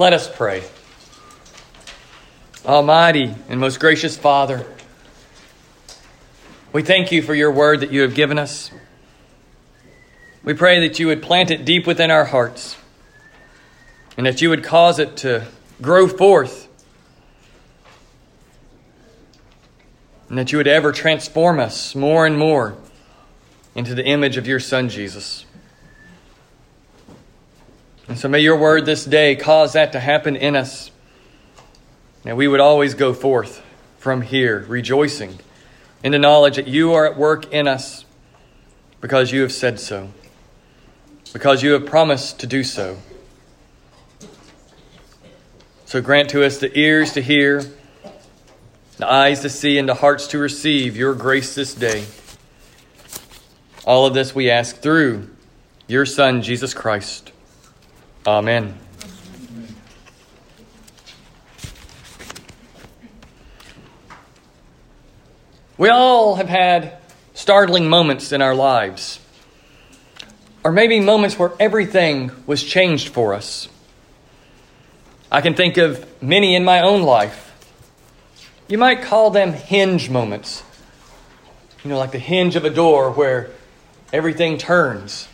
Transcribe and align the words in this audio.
Let 0.00 0.14
us 0.14 0.34
pray. 0.34 0.64
Almighty 2.64 3.34
and 3.50 3.60
most 3.60 3.78
gracious 3.78 4.16
Father, 4.16 4.64
we 6.72 6.80
thank 6.82 7.12
you 7.12 7.20
for 7.20 7.34
your 7.34 7.50
word 7.52 7.80
that 7.80 7.92
you 7.92 8.00
have 8.00 8.14
given 8.14 8.38
us. 8.38 8.70
We 10.42 10.54
pray 10.54 10.88
that 10.88 10.98
you 10.98 11.08
would 11.08 11.20
plant 11.20 11.50
it 11.50 11.66
deep 11.66 11.86
within 11.86 12.10
our 12.10 12.24
hearts 12.24 12.78
and 14.16 14.24
that 14.24 14.40
you 14.40 14.48
would 14.48 14.64
cause 14.64 14.98
it 14.98 15.18
to 15.18 15.46
grow 15.82 16.08
forth 16.08 16.66
and 20.30 20.38
that 20.38 20.50
you 20.50 20.56
would 20.56 20.66
ever 20.66 20.92
transform 20.92 21.60
us 21.60 21.94
more 21.94 22.24
and 22.24 22.38
more 22.38 22.74
into 23.74 23.94
the 23.94 24.06
image 24.06 24.38
of 24.38 24.46
your 24.46 24.60
Son, 24.60 24.88
Jesus. 24.88 25.44
And 28.10 28.18
so 28.18 28.28
may 28.28 28.40
your 28.40 28.56
word 28.56 28.86
this 28.86 29.04
day 29.04 29.36
cause 29.36 29.74
that 29.74 29.92
to 29.92 30.00
happen 30.00 30.34
in 30.34 30.56
us. 30.56 30.90
And 32.24 32.36
we 32.36 32.48
would 32.48 32.58
always 32.58 32.94
go 32.94 33.14
forth 33.14 33.62
from 33.98 34.22
here 34.22 34.64
rejoicing 34.66 35.38
in 36.02 36.10
the 36.10 36.18
knowledge 36.18 36.56
that 36.56 36.66
you 36.66 36.92
are 36.92 37.06
at 37.06 37.16
work 37.16 37.52
in 37.52 37.68
us 37.68 38.04
because 39.00 39.30
you 39.30 39.42
have 39.42 39.52
said 39.52 39.78
so, 39.78 40.10
because 41.32 41.62
you 41.62 41.70
have 41.70 41.86
promised 41.86 42.40
to 42.40 42.48
do 42.48 42.64
so. 42.64 42.98
So 45.86 46.02
grant 46.02 46.30
to 46.30 46.44
us 46.44 46.58
the 46.58 46.76
ears 46.76 47.12
to 47.12 47.22
hear, 47.22 47.62
the 48.96 49.08
eyes 49.08 49.38
to 49.42 49.48
see, 49.48 49.78
and 49.78 49.88
the 49.88 49.94
hearts 49.94 50.26
to 50.28 50.38
receive 50.38 50.96
your 50.96 51.14
grace 51.14 51.54
this 51.54 51.74
day. 51.74 52.06
All 53.86 54.04
of 54.04 54.14
this 54.14 54.34
we 54.34 54.50
ask 54.50 54.78
through 54.78 55.30
your 55.86 56.04
Son, 56.04 56.42
Jesus 56.42 56.74
Christ. 56.74 57.30
Amen. 58.26 58.78
We 65.78 65.88
all 65.88 66.34
have 66.34 66.48
had 66.48 66.98
startling 67.32 67.88
moments 67.88 68.32
in 68.32 68.42
our 68.42 68.54
lives, 68.54 69.18
or 70.62 70.72
maybe 70.72 71.00
moments 71.00 71.38
where 71.38 71.52
everything 71.58 72.30
was 72.46 72.62
changed 72.62 73.08
for 73.08 73.32
us. 73.32 73.68
I 75.32 75.40
can 75.40 75.54
think 75.54 75.78
of 75.78 76.04
many 76.22 76.54
in 76.54 76.64
my 76.64 76.82
own 76.82 77.02
life. 77.02 77.46
You 78.68 78.76
might 78.76 79.00
call 79.00 79.30
them 79.30 79.54
hinge 79.54 80.10
moments. 80.10 80.62
You 81.82 81.88
know, 81.88 81.96
like 81.96 82.12
the 82.12 82.18
hinge 82.18 82.56
of 82.56 82.66
a 82.66 82.70
door 82.70 83.10
where 83.10 83.50
everything 84.12 84.58
turns. 84.58 85.28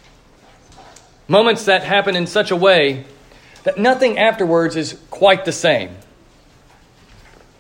Moments 1.29 1.65
that 1.65 1.83
happen 1.83 2.15
in 2.15 2.27
such 2.27 2.51
a 2.51 2.57
way 2.57 3.05
that 3.65 3.79
nothing 3.79 4.19
afterwards 4.19 4.77
is 4.77 4.99
quite 5.11 5.45
the 5.45 5.53
same. 5.53 5.97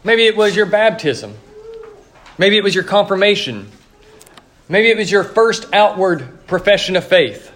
Maybe 0.05 0.27
it 0.27 0.37
was 0.37 0.55
your 0.55 0.67
baptism. 0.67 1.35
Maybe 2.39 2.57
it 2.57 2.63
was 2.63 2.75
your 2.75 2.85
confirmation. 2.85 3.71
Maybe 4.69 4.91
it 4.91 4.97
was 4.97 5.11
your 5.11 5.25
first 5.25 5.67
outward 5.73 6.47
profession 6.47 6.95
of 6.95 7.05
faith. 7.05 7.51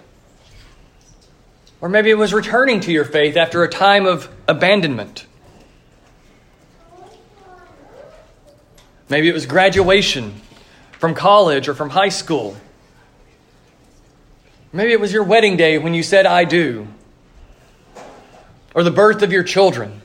Or 1.79 1.87
maybe 1.87 2.09
it 2.09 2.17
was 2.17 2.33
returning 2.33 2.81
to 2.81 2.91
your 2.91 3.05
faith 3.05 3.37
after 3.37 3.63
a 3.63 3.69
time 3.69 4.05
of 4.05 4.29
abandonment. 4.47 5.25
Maybe 9.09 9.27
it 9.27 9.33
was 9.33 9.45
graduation 9.45 10.41
from 10.91 11.15
college 11.15 11.67
or 11.67 11.73
from 11.73 11.89
high 11.89 12.09
school. 12.09 12.55
Maybe 14.73 14.93
it 14.93 14.99
was 14.99 15.11
your 15.11 15.23
wedding 15.23 15.57
day 15.57 15.77
when 15.77 15.93
you 15.93 16.03
said, 16.03 16.25
I 16.25 16.45
do. 16.45 16.87
Or 18.73 18.83
the 18.83 18.91
birth 18.91 19.21
of 19.21 19.31
your 19.31 19.43
children. 19.43 20.01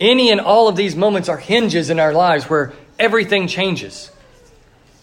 Any 0.00 0.30
and 0.30 0.40
all 0.40 0.66
of 0.66 0.76
these 0.76 0.96
moments 0.96 1.28
are 1.28 1.36
hinges 1.36 1.90
in 1.90 2.00
our 2.00 2.12
lives 2.12 2.46
where 2.46 2.72
everything 2.98 3.46
changes. 3.46 4.10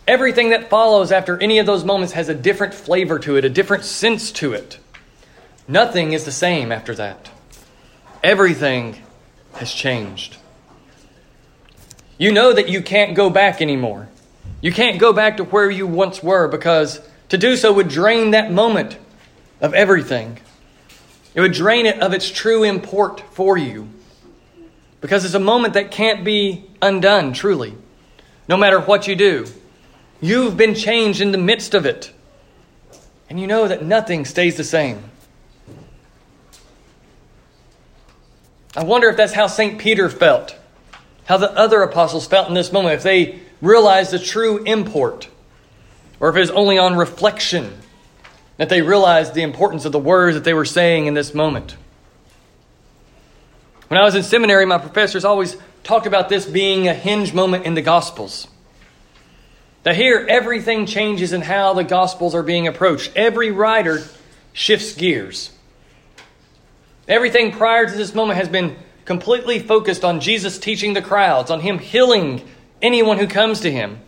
Everything 0.08 0.50
that 0.50 0.70
follows 0.70 1.11
after 1.11 1.39
any 1.39 1.60
of 1.60 1.66
those 1.66 1.84
moments 1.84 2.14
has 2.14 2.30
a 2.30 2.34
different 2.34 2.73
flavor 2.73 3.20
to 3.20 3.36
it, 3.36 3.45
a 3.45 3.50
different 3.50 3.86
sense 3.86 4.32
to 4.34 4.54
it. 4.54 4.80
Nothing 5.67 6.14
is 6.14 6.26
the 6.26 6.32
same 6.32 6.72
after 6.72 6.95
that. 6.95 7.30
Everything 8.23 8.98
has 9.54 9.72
changed. 9.72 10.38
You 12.17 12.32
know 12.32 12.52
that 12.52 12.70
you 12.70 12.82
can't 12.82 13.16
go 13.16 13.30
back 13.30 13.61
anymore. 13.61 14.10
You 14.61 14.72
can't 14.72 15.00
go 15.00 15.14
back 15.14 15.38
to 15.38 15.44
where 15.44 15.70
you 15.70 15.86
once 15.86 16.23
were 16.23 16.48
because 16.48 17.00
to 17.30 17.38
do 17.38 17.55
so 17.55 17.73
would 17.73 17.89
drain 17.89 18.32
that 18.32 18.52
moment 18.52 18.98
of 19.61 19.73
everything. 19.73 20.39
It 21.33 21.42
would 21.42 21.54
drain 21.54 21.86
it 21.86 21.99
of 21.99 22.14
its 22.14 22.30
true 22.30 22.64
import 22.64 23.21
for 23.32 23.58
you. 23.58 23.89
Because 25.02 25.26
it's 25.26 25.33
a 25.33 25.39
moment 25.39 25.76
that 25.76 25.92
can't 25.92 26.23
be 26.23 26.66
undone, 26.82 27.33
truly. 27.33 27.76
No 28.48 28.58
matter 28.58 28.80
what 28.80 29.08
you 29.08 29.16
do, 29.16 29.45
you've 30.21 30.58
been 30.58 30.73
changed 30.73 31.21
in 31.21 31.32
the 31.32 31.37
midst 31.37 31.73
of 31.73 31.86
it. 31.86 32.11
And 33.30 33.39
you 33.39 33.45
know 33.45 33.67
that 33.67 33.83
nothing 33.83 34.26
stays 34.26 34.55
the 34.58 34.64
same. 34.64 35.04
I 38.76 38.83
wonder 38.83 39.10
if 39.10 39.17
that's 39.17 39.33
how 39.33 39.48
St. 39.48 39.80
Peter 39.80 40.10
felt, 40.10 40.55
how 41.26 41.37
the 41.37 41.52
other 41.52 41.82
apostles 41.82 42.26
felt 42.27 42.48
in 42.48 42.54
this 42.54 42.71
moment, 42.71 42.95
if 42.95 43.04
they 43.04 43.39
realized 43.61 44.11
the 44.11 44.20
true 44.20 44.64
import 44.64 45.30
or 46.20 46.30
if 46.30 46.36
it 46.36 46.39
was 46.39 46.52
only 46.52 46.78
on 46.78 46.95
reflection 46.95 47.78
that 48.58 48.70
they 48.70 48.82
realized 48.82 49.33
the 49.33 49.44
importance 49.44 49.86
of 49.86 49.92
the 49.92 50.00
words 50.00 50.36
that 50.36 50.44
they 50.44 50.54
were 50.54 50.66
saying 50.66 51.05
in 51.05 51.14
this 51.14 51.33
moment. 51.33 51.76
When 53.88 54.00
I 54.00 54.04
was 54.04 54.16
in 54.16 54.23
seminary, 54.23 54.66
my 54.66 54.80
professors 54.80 55.23
always 55.23 55.55
talked 55.83 56.08
about 56.08 56.28
this 56.28 56.45
being 56.45 56.88
a 56.88 56.94
hinge 56.94 57.33
moment 57.33 57.66
in 57.66 57.73
the 57.73 57.82
Gospels. 57.82 58.48
That 59.83 59.95
here, 59.95 60.26
everything 60.28 60.86
changes 60.86 61.32
in 61.32 61.42
how 61.42 61.73
the 61.73 61.83
Gospels 61.83 62.36
are 62.36 62.44
being 62.44 62.67
approached. 62.67 63.11
Every 63.16 63.52
writer 63.52 64.04
shifts 64.52 64.94
gears. 64.95 65.52
Everything 67.08 67.52
prior 67.52 67.86
to 67.86 67.95
this 67.95 68.14
moment 68.14 68.38
has 68.38 68.49
been 68.49 68.76
completely 69.05 69.60
focused 69.60 70.04
on 70.04 70.20
Jesus 70.20 70.60
teaching 70.60 70.94
the 70.94 71.02
crowds, 71.02 71.49
on 71.49 71.61
Him 71.61 71.80
healing 71.80 72.45
anyone 72.82 73.17
who 73.17 73.28
comes 73.28 73.61
to 73.61 73.72
Him, 73.72 74.02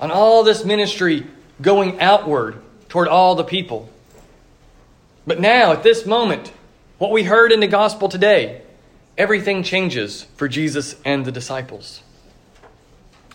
on 0.00 0.10
all 0.10 0.42
this 0.42 0.64
ministry 0.64 1.26
going 1.60 2.00
outward 2.00 2.60
toward 2.88 3.08
all 3.08 3.34
the 3.34 3.44
people. 3.44 3.88
But 5.26 5.40
now, 5.40 5.72
at 5.72 5.82
this 5.82 6.06
moment, 6.06 6.52
what 6.98 7.10
we 7.10 7.24
heard 7.24 7.52
in 7.52 7.60
the 7.60 7.66
gospel 7.66 8.08
today, 8.08 8.62
everything 9.18 9.62
changes 9.62 10.24
for 10.36 10.48
Jesus 10.48 10.96
and 11.04 11.24
the 11.24 11.32
disciples. 11.32 12.02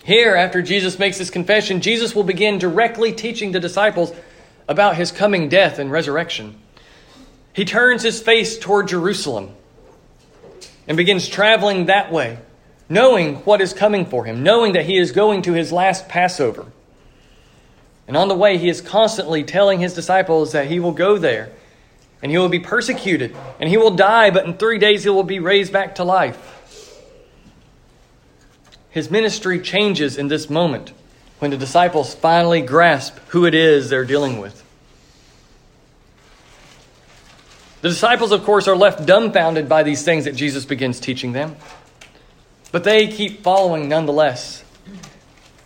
Here, 0.04 0.36
after 0.36 0.62
Jesus 0.62 0.98
makes 0.98 1.18
his 1.18 1.30
confession, 1.30 1.82
Jesus 1.82 2.16
will 2.16 2.24
begin 2.24 2.58
directly 2.58 3.12
teaching 3.12 3.52
the 3.52 3.60
disciples 3.60 4.14
about 4.68 4.96
his 4.96 5.12
coming 5.12 5.50
death 5.50 5.80
and 5.80 5.92
resurrection. 5.92 6.58
He 7.54 7.66
turns 7.66 8.02
his 8.02 8.22
face 8.22 8.58
toward 8.58 8.88
Jerusalem 8.88 9.54
and 10.88 10.98
begins 10.98 11.28
traveling 11.28 11.86
that 11.86 12.12
way 12.12 12.40
knowing 12.92 13.36
what 13.38 13.62
is 13.62 13.72
coming 13.72 14.06
for 14.06 14.26
him, 14.26 14.44
knowing 14.44 14.74
that 14.74 14.86
he 14.86 14.98
is 14.98 15.14
going 15.14 15.42
to 15.44 15.54
his 15.54 15.72
last 15.72 16.10
Passover. 16.10 16.66
And 18.06 18.18
on 18.18 18.28
the 18.28 18.36
way, 18.36 18.58
he 18.58 18.68
is 18.68 18.82
constantly 18.82 19.46
telling 19.46 19.80
his 19.80 19.94
disciples 19.94 20.52
that 20.52 20.68
he 20.68 20.82
will 20.82 20.92
go 20.92 21.18
there 21.18 21.54
and 22.22 22.30
he 22.30 22.38
will 22.38 22.50
be 22.50 22.60
persecuted 22.60 23.34
and 23.62 23.70
he 23.70 23.78
will 23.78 23.92
die, 23.92 24.30
but 24.30 24.46
in 24.46 24.58
three 24.58 24.78
days 24.78 25.06
he 25.06 25.10
will 25.10 25.24
be 25.24 25.40
raised 25.40 25.72
back 25.72 25.96
to 25.96 26.04
life. 26.04 26.38
His 28.90 29.10
ministry 29.10 29.62
changes 29.62 30.18
in 30.18 30.28
this 30.28 30.50
moment 30.50 30.92
when 31.40 31.50
the 31.50 31.58
disciples 31.58 32.14
finally 32.14 32.62
grasp 32.62 33.18
who 33.30 33.46
it 33.46 33.56
is 33.56 33.90
they're 33.90 34.04
dealing 34.04 34.40
with. 34.40 34.58
The 37.80 37.90
disciples, 37.90 38.34
of 38.34 38.44
course, 38.44 38.68
are 38.68 38.76
left 38.76 39.06
dumbfounded 39.06 39.70
by 39.70 39.84
these 39.84 40.04
things 40.04 40.26
that 40.26 40.36
Jesus 40.36 40.66
begins 40.66 41.00
teaching 41.00 41.32
them. 41.32 41.56
But 42.72 42.84
they 42.84 43.08
keep 43.08 43.44
following 43.44 43.90
nonetheless. 43.90 44.64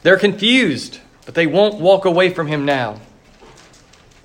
They're 0.03 0.17
confused, 0.17 0.99
but 1.25 1.35
they 1.35 1.47
won't 1.47 1.75
walk 1.75 2.05
away 2.05 2.29
from 2.29 2.47
him 2.47 2.65
now. 2.65 2.99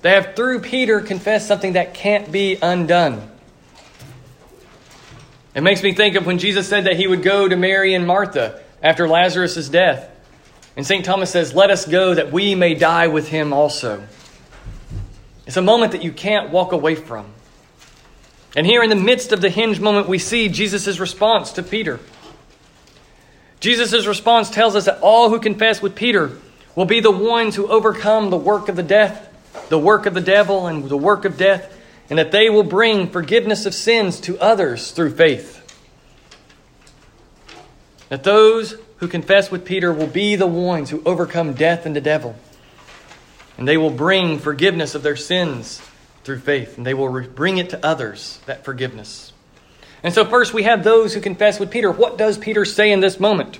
They 0.01 0.11
have, 0.11 0.35
through 0.35 0.61
Peter, 0.61 0.99
confessed 0.99 1.47
something 1.47 1.73
that 1.73 1.93
can't 1.93 2.31
be 2.31 2.57
undone. 2.61 3.29
It 5.53 5.61
makes 5.61 5.83
me 5.83 5.93
think 5.93 6.15
of 6.15 6.25
when 6.25 6.39
Jesus 6.39 6.67
said 6.67 6.85
that 6.85 6.95
he 6.95 7.07
would 7.07 7.23
go 7.23 7.47
to 7.47 7.55
Mary 7.55 7.93
and 7.93 8.07
Martha 8.07 8.61
after 8.81 9.07
Lazarus' 9.07 9.69
death. 9.69 10.09
And 10.75 10.87
St. 10.87 11.03
Thomas 11.03 11.29
says, 11.29 11.53
Let 11.53 11.69
us 11.69 11.85
go 11.85 12.13
that 12.13 12.31
we 12.31 12.55
may 12.55 12.73
die 12.73 13.07
with 13.07 13.27
him 13.27 13.53
also. 13.53 14.03
It's 15.45 15.57
a 15.57 15.61
moment 15.61 15.91
that 15.91 16.03
you 16.03 16.11
can't 16.11 16.49
walk 16.49 16.71
away 16.71 16.95
from. 16.95 17.25
And 18.55 18.65
here 18.65 18.81
in 18.81 18.89
the 18.89 18.95
midst 18.95 19.31
of 19.31 19.41
the 19.41 19.49
hinge 19.49 19.79
moment, 19.79 20.07
we 20.07 20.17
see 20.17 20.47
Jesus' 20.47 20.99
response 20.99 21.51
to 21.53 21.63
Peter. 21.63 21.99
Jesus' 23.61 24.07
response 24.07 24.49
tells 24.49 24.75
us 24.75 24.85
that 24.85 24.99
all 25.01 25.29
who 25.29 25.39
confess 25.39 25.81
with 25.81 25.95
Peter 25.95 26.31
will 26.75 26.85
be 26.85 26.99
the 26.99 27.11
ones 27.11 27.55
who 27.55 27.67
overcome 27.67 28.31
the 28.31 28.37
work 28.37 28.69
of 28.69 28.75
the 28.75 28.83
death, 28.83 29.29
the 29.69 29.79
work 29.79 30.07
of 30.07 30.15
the 30.15 30.21
devil, 30.21 30.65
and 30.65 30.89
the 30.89 30.97
work 30.97 31.25
of 31.25 31.37
death, 31.37 31.77
and 32.09 32.17
that 32.17 32.31
they 32.31 32.49
will 32.49 32.63
bring 32.63 33.07
forgiveness 33.07 33.67
of 33.67 33.75
sins 33.75 34.19
to 34.21 34.39
others 34.39 34.91
through 34.91 35.11
faith. 35.11 35.59
That 38.09 38.23
those 38.23 38.75
who 38.97 39.07
confess 39.07 39.51
with 39.51 39.63
Peter 39.63 39.93
will 39.93 40.07
be 40.07 40.35
the 40.35 40.47
ones 40.47 40.89
who 40.89 41.03
overcome 41.05 41.53
death 41.53 41.85
and 41.85 41.95
the 41.95 42.01
devil. 42.01 42.35
And 43.57 43.67
they 43.67 43.77
will 43.77 43.91
bring 43.91 44.39
forgiveness 44.39 44.95
of 44.95 45.03
their 45.03 45.15
sins 45.15 45.81
through 46.23 46.39
faith, 46.39 46.77
and 46.77 46.85
they 46.85 46.95
will 46.95 47.21
bring 47.27 47.59
it 47.59 47.69
to 47.69 47.85
others, 47.85 48.39
that 48.47 48.65
forgiveness. 48.65 49.33
And 50.03 50.13
so, 50.13 50.25
first, 50.25 50.53
we 50.53 50.63
have 50.63 50.83
those 50.83 51.13
who 51.13 51.21
confess 51.21 51.59
with 51.59 51.69
Peter. 51.69 51.91
What 51.91 52.17
does 52.17 52.37
Peter 52.37 52.65
say 52.65 52.91
in 52.91 53.01
this 53.01 53.19
moment? 53.19 53.59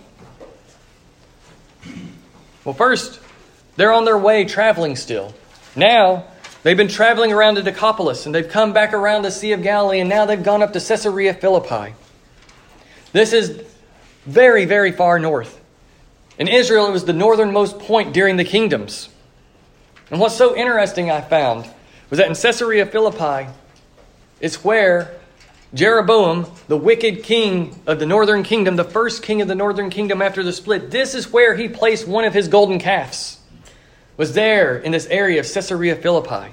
Well, 2.63 2.73
first, 2.73 3.19
they're 3.75 3.93
on 3.93 4.05
their 4.05 4.17
way 4.17 4.45
traveling 4.45 4.95
still. 4.95 5.33
Now, 5.75 6.25
they've 6.63 6.77
been 6.77 6.87
traveling 6.87 7.31
around 7.31 7.55
the 7.55 7.63
Decapolis, 7.63 8.25
and 8.25 8.33
they've 8.33 8.47
come 8.47 8.73
back 8.73 8.93
around 8.93 9.21
the 9.23 9.31
Sea 9.31 9.51
of 9.51 9.61
Galilee, 9.61 9.99
and 9.99 10.09
now 10.09 10.25
they've 10.25 10.43
gone 10.43 10.63
up 10.63 10.73
to 10.73 10.79
Caesarea 10.79 11.33
Philippi. 11.33 11.93
This 13.13 13.33
is 13.33 13.63
very, 14.25 14.65
very 14.65 14.91
far 14.91 15.19
north. 15.19 15.59
In 16.37 16.47
Israel, 16.47 16.87
it 16.87 16.91
was 16.91 17.05
the 17.05 17.13
northernmost 17.13 17.79
point 17.79 18.13
during 18.13 18.37
the 18.37 18.43
kingdoms. 18.43 19.09
And 20.09 20.19
what's 20.19 20.35
so 20.35 20.55
interesting, 20.55 21.11
I 21.11 21.21
found, 21.21 21.69
was 22.09 22.17
that 22.17 22.27
in 22.27 22.35
Caesarea 22.35 22.85
Philippi, 22.85 23.49
it's 24.39 24.63
where 24.63 25.15
Jeroboam, 25.73 26.47
the 26.67 26.75
wicked 26.77 27.23
king 27.23 27.79
of 27.87 27.99
the 27.99 28.05
northern 28.05 28.43
kingdom, 28.43 28.75
the 28.75 28.83
first 28.83 29.23
king 29.23 29.41
of 29.41 29.47
the 29.47 29.55
northern 29.55 29.89
kingdom 29.89 30.21
after 30.21 30.43
the 30.43 30.51
split, 30.51 30.91
this 30.91 31.15
is 31.15 31.31
where 31.31 31.55
he 31.55 31.69
placed 31.69 32.07
one 32.07 32.25
of 32.25 32.33
his 32.33 32.49
golden 32.49 32.77
calves. 32.77 33.39
Was 34.17 34.33
there 34.33 34.77
in 34.77 34.91
this 34.91 35.07
area 35.07 35.39
of 35.39 35.51
Caesarea 35.51 35.95
Philippi. 35.95 36.51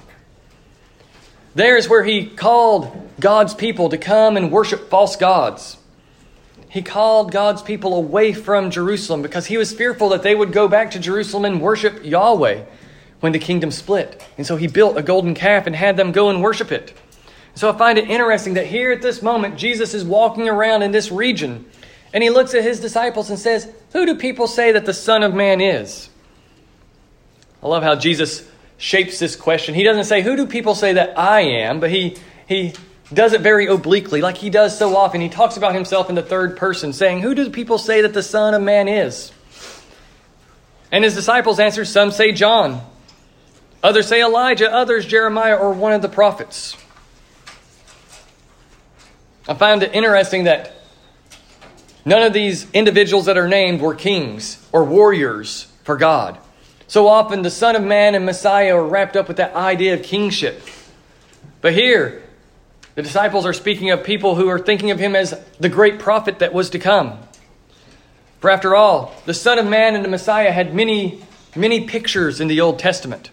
There 1.55 1.77
is 1.77 1.89
where 1.89 2.05
he 2.05 2.27
called 2.27 3.11
God's 3.19 3.55
people 3.55 3.89
to 3.89 3.99
come 3.99 4.37
and 4.37 4.53
worship 4.53 4.89
false 4.89 5.17
gods. 5.17 5.77
He 6.69 6.83
called 6.83 7.33
God's 7.33 7.63
people 7.63 7.95
away 7.95 8.33
from 8.33 8.71
Jerusalem 8.71 9.23
because 9.23 9.47
he 9.47 9.57
was 9.57 9.73
fearful 9.73 10.11
that 10.11 10.23
they 10.23 10.35
would 10.35 10.53
go 10.53 10.69
back 10.69 10.93
to 10.93 10.99
Jerusalem 11.01 11.45
and 11.45 11.61
worship 11.61 12.05
Yahweh 12.05 12.65
when 13.21 13.33
the 13.33 13.39
kingdom 13.39 13.73
split. 13.73 14.25
And 14.37 14.47
so 14.47 14.57
he 14.57 14.69
built 14.69 14.97
a 14.97 15.03
golden 15.03 15.35
calf 15.35 15.67
and 15.67 15.75
had 15.75 15.97
them 15.97 16.13
go 16.13 16.31
and 16.31 16.43
worship 16.43 16.71
it. 16.71 16.93
So 17.59 17.69
I 17.69 17.77
find 17.77 17.99
it 17.99 18.09
interesting 18.09 18.55
that 18.55 18.67
here 18.67 18.93
at 18.93 19.03
this 19.03 19.21
moment, 19.21 19.57
Jesus 19.57 19.93
is 19.93 20.05
walking 20.05 20.49
around 20.49 20.83
in 20.83 20.93
this 20.93 21.11
region 21.11 21.69
and 22.13 22.23
he 22.23 22.31
looks 22.31 22.55
at 22.55 22.63
his 22.63 22.79
disciples 22.79 23.31
and 23.31 23.39
says, 23.39 23.69
Who 23.91 24.07
do 24.07 24.15
people 24.15 24.47
say 24.47 24.71
that 24.71 24.87
the 24.87 24.95
Son 24.95 25.25
of 25.25 25.35
Man 25.35 25.61
is? 25.61 26.09
I 27.61 27.67
love 27.67 27.83
how 27.83 27.97
Jesus 27.97 28.49
shapes 28.77 29.19
this 29.19 29.35
question. 29.35 29.75
He 29.75 29.83
doesn't 29.83 30.05
say, 30.05 30.23
Who 30.23 30.37
do 30.37 30.47
people 30.47 30.77
say 30.77 30.93
that 30.93 31.19
I 31.19 31.41
am? 31.41 31.81
But 31.81 31.91
he, 31.91 32.17
he 32.47 32.75
does 33.13 33.33
it 33.33 33.41
very 33.41 33.67
obliquely, 33.67 34.21
like 34.21 34.37
he 34.37 34.51
does 34.51 34.79
so 34.79 34.97
often. 34.97 35.21
He 35.21 35.29
talks 35.29 35.57
about 35.57 35.75
himself 35.75 36.09
in 36.09 36.15
the 36.15 36.23
third 36.23 36.57
person, 36.57 36.93
saying, 36.93 37.23
Who 37.23 37.35
do 37.35 37.51
people 37.51 37.79
say 37.79 38.03
that 38.03 38.15
the 38.15 38.23
Son 38.23 38.55
of 38.55 38.63
Man 38.63 38.87
is? 38.87 39.33
And 40.93 41.03
his 41.03 41.17
disciples 41.17 41.59
answer, 41.59 41.85
Some 41.85 42.13
say 42.13 42.31
John, 42.31 42.83
others 43.83 44.07
say 44.07 44.23
Elijah, 44.23 44.73
others 44.73 45.07
Jeremiah, 45.07 45.57
or 45.57 45.73
one 45.73 45.93
of 45.93 46.03
the 46.03 46.09
prophets. 46.09 46.77
I 49.49 49.55
found 49.55 49.83
it 49.83 49.95
interesting 49.95 50.45
that 50.45 50.73
none 52.05 52.23
of 52.23 52.35
these 52.35 52.71
individuals 52.73 53.25
that 53.25 53.39
are 53.39 53.49
named 53.49 53.81
were 53.81 53.95
kings 53.95 54.63
or 54.73 54.85
warriors 54.85 55.73
for 55.85 55.97
God. 55.97 56.37
So 56.87 57.09
often 57.09 57.41
the 57.41 57.51
Son 57.51 57.75
of 57.75 57.83
Man 57.83 58.15
and 58.15 58.27
Messiah 58.27 58.77
are 58.77 58.85
wrapped 58.85 59.17
up 59.17 59.27
with 59.27 59.39
that 59.39 59.55
idea 59.55 59.95
of 59.95 60.03
kingship. 60.03 60.63
But 61.63 61.73
here, 61.73 62.23
the 62.95 63.03
disciples 63.03 63.47
are 63.47 63.55
speaking 63.55 63.91
of 63.91 64.05
people 64.05 64.35
who 64.35 64.49
are 64.49 64.59
thinking 64.59 64.91
of 64.91 64.99
him 64.99 65.17
as 65.17 65.35
the 65.59 65.69
great 65.71 65.99
prophet 65.99 66.41
that 66.41 66.53
was 66.53 66.69
to 66.71 66.79
come. 66.79 67.19
For 68.41 68.51
after 68.51 68.77
all, 68.77 69.15
the 69.25 69.35
Son 69.35 69.59
of 69.59 69.67
Man 69.67 69.95
and 69.95 70.05
the 70.05 70.11
Messiah 70.11 70.53
had 70.53 70.75
many, 70.75 71.25
many 71.57 71.87
pictures 71.87 72.39
in 72.39 72.49
the 72.49 72.61
Old 72.61 72.79
Testament. 72.79 73.31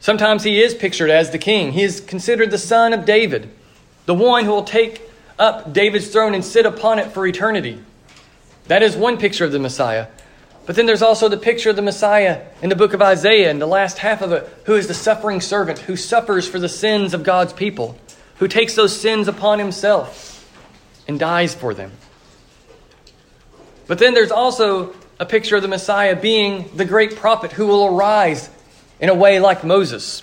Sometimes 0.00 0.42
he 0.42 0.60
is 0.60 0.74
pictured 0.74 1.10
as 1.10 1.30
the 1.30 1.38
king. 1.38 1.72
He 1.72 1.84
is 1.84 2.00
considered 2.00 2.50
the 2.50 2.58
son 2.58 2.92
of 2.92 3.04
David 3.04 3.50
the 4.06 4.14
one 4.14 4.44
who 4.44 4.50
will 4.50 4.64
take 4.64 5.02
up 5.38 5.72
David's 5.72 6.08
throne 6.08 6.34
and 6.34 6.44
sit 6.44 6.66
upon 6.66 6.98
it 6.98 7.12
for 7.12 7.26
eternity. 7.26 7.82
That 8.66 8.82
is 8.82 8.96
one 8.96 9.16
picture 9.16 9.44
of 9.44 9.52
the 9.52 9.58
Messiah. 9.58 10.06
But 10.66 10.76
then 10.76 10.86
there's 10.86 11.02
also 11.02 11.28
the 11.28 11.36
picture 11.36 11.70
of 11.70 11.76
the 11.76 11.82
Messiah 11.82 12.42
in 12.62 12.68
the 12.68 12.76
book 12.76 12.92
of 12.92 13.02
Isaiah, 13.02 13.50
in 13.50 13.58
the 13.58 13.66
last 13.66 13.98
half 13.98 14.22
of 14.22 14.32
it, 14.32 14.48
who 14.66 14.74
is 14.74 14.86
the 14.86 14.94
suffering 14.94 15.40
servant, 15.40 15.80
who 15.80 15.96
suffers 15.96 16.46
for 16.46 16.58
the 16.58 16.68
sins 16.68 17.14
of 17.14 17.24
God's 17.24 17.52
people, 17.52 17.98
who 18.36 18.46
takes 18.46 18.76
those 18.76 18.96
sins 18.96 19.26
upon 19.26 19.58
himself 19.58 20.48
and 21.08 21.18
dies 21.18 21.54
for 21.54 21.74
them. 21.74 21.90
But 23.88 23.98
then 23.98 24.14
there's 24.14 24.30
also 24.30 24.94
a 25.18 25.26
picture 25.26 25.56
of 25.56 25.62
the 25.62 25.68
Messiah 25.68 26.14
being 26.14 26.70
the 26.76 26.84
great 26.84 27.16
prophet 27.16 27.50
who 27.50 27.66
will 27.66 27.86
arise 27.86 28.48
in 29.00 29.08
a 29.08 29.14
way 29.14 29.40
like 29.40 29.64
Moses. 29.64 30.22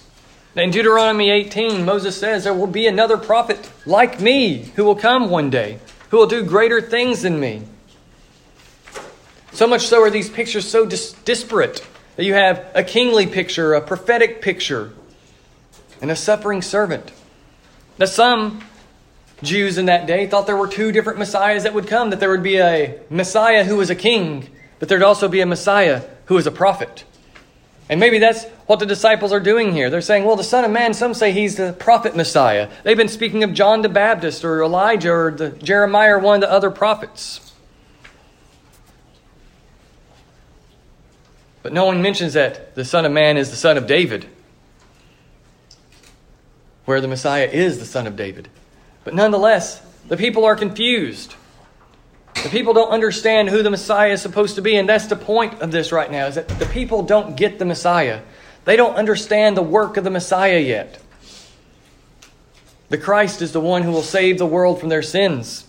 In 0.57 0.71
Deuteronomy 0.71 1.29
18, 1.29 1.85
Moses 1.85 2.17
says, 2.17 2.43
There 2.43 2.53
will 2.53 2.65
be 2.65 2.87
another 2.87 3.15
prophet 3.15 3.71
like 3.85 4.19
me 4.19 4.71
who 4.75 4.83
will 4.83 4.95
come 4.95 5.29
one 5.29 5.51
day, 5.51 5.77
who 6.09 6.17
will 6.17 6.25
do 6.25 6.43
greater 6.43 6.81
things 6.81 7.21
than 7.21 7.39
me. 7.39 7.61
So 9.51 9.67
much 9.67 9.85
so 9.85 10.01
are 10.01 10.09
these 10.09 10.31
pictures 10.31 10.67
so 10.67 10.83
dis- 10.83 11.13
disparate 11.25 11.85
that 12.15 12.25
you 12.25 12.33
have 12.33 12.71
a 12.73 12.83
kingly 12.83 13.27
picture, 13.27 13.75
a 13.75 13.81
prophetic 13.81 14.41
picture, 14.41 14.93
and 16.01 16.09
a 16.09 16.15
suffering 16.15 16.63
servant. 16.63 17.11
Now, 17.99 18.07
some 18.07 18.63
Jews 19.43 19.77
in 19.77 19.85
that 19.85 20.07
day 20.07 20.25
thought 20.25 20.47
there 20.47 20.57
were 20.57 20.67
two 20.67 20.91
different 20.91 21.19
messiahs 21.19 21.63
that 21.63 21.75
would 21.75 21.85
come, 21.85 22.09
that 22.09 22.19
there 22.19 22.31
would 22.31 22.41
be 22.41 22.57
a 22.57 22.99
messiah 23.11 23.63
who 23.63 23.75
was 23.75 23.91
a 23.91 23.95
king, 23.95 24.49
but 24.79 24.89
there'd 24.89 25.03
also 25.03 25.27
be 25.27 25.41
a 25.41 25.45
messiah 25.45 26.01
who 26.25 26.33
was 26.33 26.47
a 26.47 26.51
prophet. 26.51 27.03
And 27.89 27.99
maybe 27.99 28.19
that's 28.19 28.43
what 28.65 28.79
the 28.79 28.85
disciples 28.85 29.31
are 29.31 29.39
doing 29.39 29.71
here. 29.71 29.89
They're 29.89 30.01
saying, 30.01 30.25
well, 30.25 30.35
the 30.35 30.43
Son 30.43 30.65
of 30.65 30.71
Man, 30.71 30.93
some 30.93 31.13
say 31.13 31.31
he's 31.31 31.55
the 31.55 31.73
prophet 31.73 32.15
Messiah. 32.15 32.69
They've 32.83 32.97
been 32.97 33.07
speaking 33.07 33.43
of 33.43 33.53
John 33.53 33.81
the 33.81 33.89
Baptist 33.89 34.43
or 34.43 34.61
Elijah 34.61 35.11
or 35.11 35.31
the 35.31 35.51
Jeremiah 35.51 36.15
or 36.15 36.19
one 36.19 36.35
of 36.35 36.41
the 36.41 36.51
other 36.51 36.69
prophets. 36.69 37.53
But 41.63 41.71
no 41.71 41.85
one 41.85 42.01
mentions 42.01 42.33
that 42.33 42.75
the 42.75 42.83
Son 42.83 43.05
of 43.05 43.11
Man 43.11 43.37
is 43.37 43.49
the 43.49 43.55
Son 43.55 43.77
of 43.77 43.87
David, 43.87 44.25
where 46.85 46.99
the 46.99 47.07
Messiah 47.07 47.49
is 47.51 47.79
the 47.79 47.85
Son 47.85 48.05
of 48.05 48.15
David. 48.17 48.49
But 49.05 49.13
nonetheless, 49.13 49.81
the 50.09 50.17
people 50.17 50.43
are 50.43 50.55
confused. 50.55 51.35
The 52.43 52.49
people 52.49 52.73
don't 52.73 52.91
understand 52.91 53.49
who 53.49 53.63
the 53.63 53.69
Messiah 53.69 54.11
is 54.11 54.21
supposed 54.21 54.55
to 54.55 54.61
be, 54.61 54.77
and 54.77 54.87
that's 54.87 55.07
the 55.07 55.15
point 55.15 55.61
of 55.61 55.71
this 55.71 55.91
right 55.91 56.09
now, 56.09 56.27
is 56.27 56.35
that 56.35 56.47
the 56.47 56.65
people 56.67 57.03
don't 57.03 57.35
get 57.35 57.59
the 57.59 57.65
Messiah. 57.65 58.21
They 58.63 58.75
don't 58.75 58.95
understand 58.95 59.57
the 59.57 59.63
work 59.63 59.97
of 59.97 60.03
the 60.03 60.09
Messiah 60.09 60.59
yet. 60.59 60.99
The 62.89 62.97
Christ 62.97 63.41
is 63.41 63.51
the 63.51 63.59
one 63.59 63.83
who 63.83 63.91
will 63.91 64.01
save 64.01 64.37
the 64.37 64.45
world 64.45 64.79
from 64.79 64.89
their 64.89 65.01
sins. 65.01 65.65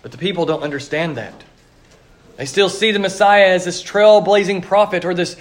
But 0.00 0.12
the 0.12 0.18
people 0.18 0.46
don't 0.46 0.62
understand 0.62 1.16
that. 1.16 1.44
They 2.36 2.46
still 2.46 2.70
see 2.70 2.92
the 2.92 2.98
Messiah 2.98 3.46
as 3.48 3.64
this 3.64 3.82
trailblazing 3.82 4.62
prophet 4.62 5.04
or 5.04 5.12
this 5.12 5.36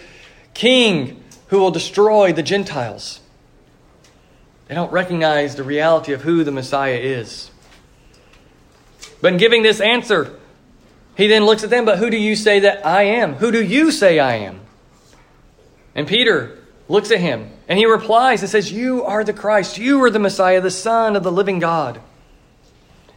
king 0.53 1.23
who 1.47 1.59
will 1.59 1.71
destroy 1.71 2.33
the 2.33 2.43
Gentiles. 2.43 3.21
They 4.67 4.75
don't 4.75 4.91
recognize 4.91 5.55
the 5.55 5.63
reality 5.63 6.11
of 6.11 6.23
who 6.23 6.43
the 6.43 6.51
Messiah 6.51 6.97
is. 6.97 7.51
But 9.21 9.33
in 9.33 9.39
giving 9.39 9.63
this 9.63 9.81
answer, 9.81 10.37
he 11.15 11.27
then 11.27 11.45
looks 11.45 11.63
at 11.63 11.69
them, 11.69 11.85
But 11.85 11.97
who 11.97 12.09
do 12.09 12.17
you 12.17 12.35
say 12.35 12.59
that 12.59 12.85
I 12.85 13.03
am? 13.03 13.35
Who 13.35 13.51
do 13.51 13.63
you 13.63 13.91
say 13.91 14.19
I 14.19 14.35
am? 14.35 14.59
And 15.95 16.07
Peter 16.07 16.59
looks 16.87 17.11
at 17.11 17.19
him 17.19 17.51
and 17.67 17.77
he 17.77 17.85
replies 17.85 18.41
and 18.41 18.49
says, 18.49 18.71
You 18.71 19.03
are 19.03 19.23
the 19.23 19.33
Christ. 19.33 19.77
You 19.77 20.01
are 20.03 20.09
the 20.09 20.19
Messiah, 20.19 20.61
the 20.61 20.71
Son 20.71 21.15
of 21.15 21.23
the 21.23 21.31
living 21.31 21.59
God. 21.59 21.99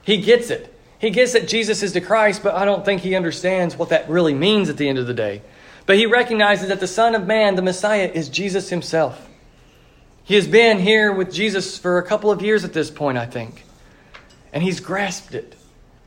He 0.02 0.19
gets 0.19 0.50
it. 0.50 0.75
He 0.99 1.11
gets 1.11 1.33
that 1.33 1.49
Jesus 1.49 1.83
is 1.83 1.92
the 1.92 2.00
Christ, 2.00 2.42
but 2.42 2.54
I 2.54 2.64
don't 2.64 2.85
think 2.85 3.02
he 3.02 3.14
understands 3.14 3.76
what 3.76 3.90
that 3.90 4.09
really 4.09 4.35
means 4.35 4.69
at 4.69 4.76
the 4.76 4.88
end 4.88 4.99
of 4.99 5.07
the 5.07 5.14
day. 5.14 5.42
But 5.87 5.97
he 5.97 6.07
recognizes 6.07 6.69
that 6.69 6.80
the 6.80 6.87
Son 6.87 7.14
of 7.14 7.26
Man, 7.26 7.57
the 7.57 7.62
Messiah, 7.62 8.11
is 8.12 8.28
Jesus 8.28 8.69
himself. 8.69 9.28
He 10.25 10.35
has 10.35 10.47
been 10.47 10.78
here 10.78 11.12
with 11.12 11.33
Jesus 11.33 11.78
for 11.78 11.99
a 11.99 12.07
couple 12.07 12.30
of 12.30 12.42
years 12.42 12.64
at 12.64 12.73
this 12.73 12.90
point, 12.90 13.19
I 13.19 13.26
think. 13.26 13.64
And 14.52 14.62
he's 14.62 14.80
grasped 14.80 15.35
it. 15.35 15.57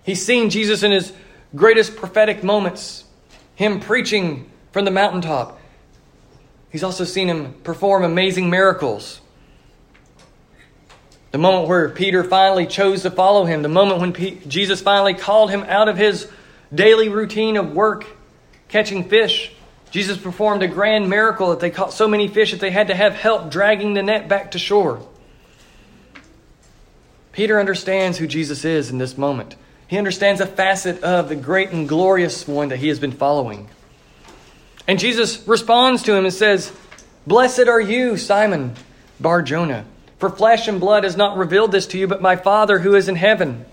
He's 0.03 0.23
seen 0.23 0.49
Jesus 0.49 0.83
in 0.83 0.91
his 0.91 1.13
greatest 1.55 1.95
prophetic 1.95 2.43
moments, 2.43 3.05
him 3.55 3.79
preaching 3.79 4.49
from 4.71 4.85
the 4.85 4.91
mountaintop. 4.91 5.59
He's 6.71 6.83
also 6.83 7.03
seen 7.03 7.29
him 7.29 7.53
perform 7.63 8.03
amazing 8.03 8.49
miracles. 8.49 9.21
The 11.31 11.37
moment 11.37 11.67
where 11.67 11.89
Peter 11.89 12.23
finally 12.23 12.67
chose 12.67 13.03
to 13.03 13.11
follow 13.11 13.45
him, 13.45 13.61
the 13.61 13.69
moment 13.69 14.01
when 14.01 14.13
P- 14.13 14.39
Jesus 14.47 14.81
finally 14.81 15.13
called 15.13 15.49
him 15.49 15.63
out 15.63 15.87
of 15.87 15.97
his 15.97 16.27
daily 16.73 17.09
routine 17.09 17.57
of 17.57 17.73
work, 17.73 18.05
catching 18.67 19.09
fish, 19.09 19.51
Jesus 19.89 20.17
performed 20.17 20.63
a 20.63 20.67
grand 20.67 21.09
miracle 21.09 21.51
that 21.51 21.59
they 21.59 21.69
caught 21.69 21.93
so 21.93 22.07
many 22.07 22.27
fish 22.27 22.51
that 22.51 22.59
they 22.59 22.71
had 22.71 22.87
to 22.87 22.95
have 22.95 23.13
help 23.13 23.51
dragging 23.51 23.93
the 23.93 24.03
net 24.03 24.27
back 24.27 24.51
to 24.51 24.59
shore. 24.59 25.07
Peter 27.31 27.59
understands 27.59 28.17
who 28.17 28.27
Jesus 28.27 28.65
is 28.65 28.89
in 28.89 28.97
this 28.97 29.17
moment. 29.17 29.55
He 29.93 29.99
understands 29.99 30.41
a 30.41 30.47
facet 30.47 31.03
of 31.03 31.29
the 31.29 31.35
great 31.35 31.69
and 31.69 31.87
glorious 31.87 32.47
one 32.47 32.69
that 32.69 32.77
he 32.77 32.87
has 32.87 32.97
been 32.97 33.11
following. 33.11 33.69
And 34.87 34.97
Jesus 34.97 35.47
responds 35.47 36.01
to 36.01 36.15
him 36.15 36.25
and 36.25 36.33
says, 36.33 36.71
Blessed 37.27 37.67
are 37.67 37.79
you, 37.79 38.17
Simon 38.17 38.73
Bar 39.19 39.43
Jonah, 39.43 39.85
for 40.17 40.31
flesh 40.31 40.67
and 40.67 40.79
blood 40.79 41.03
has 41.03 41.15
not 41.15 41.37
revealed 41.37 41.71
this 41.71 41.85
to 41.85 41.99
you, 41.99 42.07
but 42.07 42.23
my 42.23 42.35
Father 42.35 42.79
who 42.79 42.95
is 42.95 43.07
in 43.07 43.15
heaven. 43.15 43.67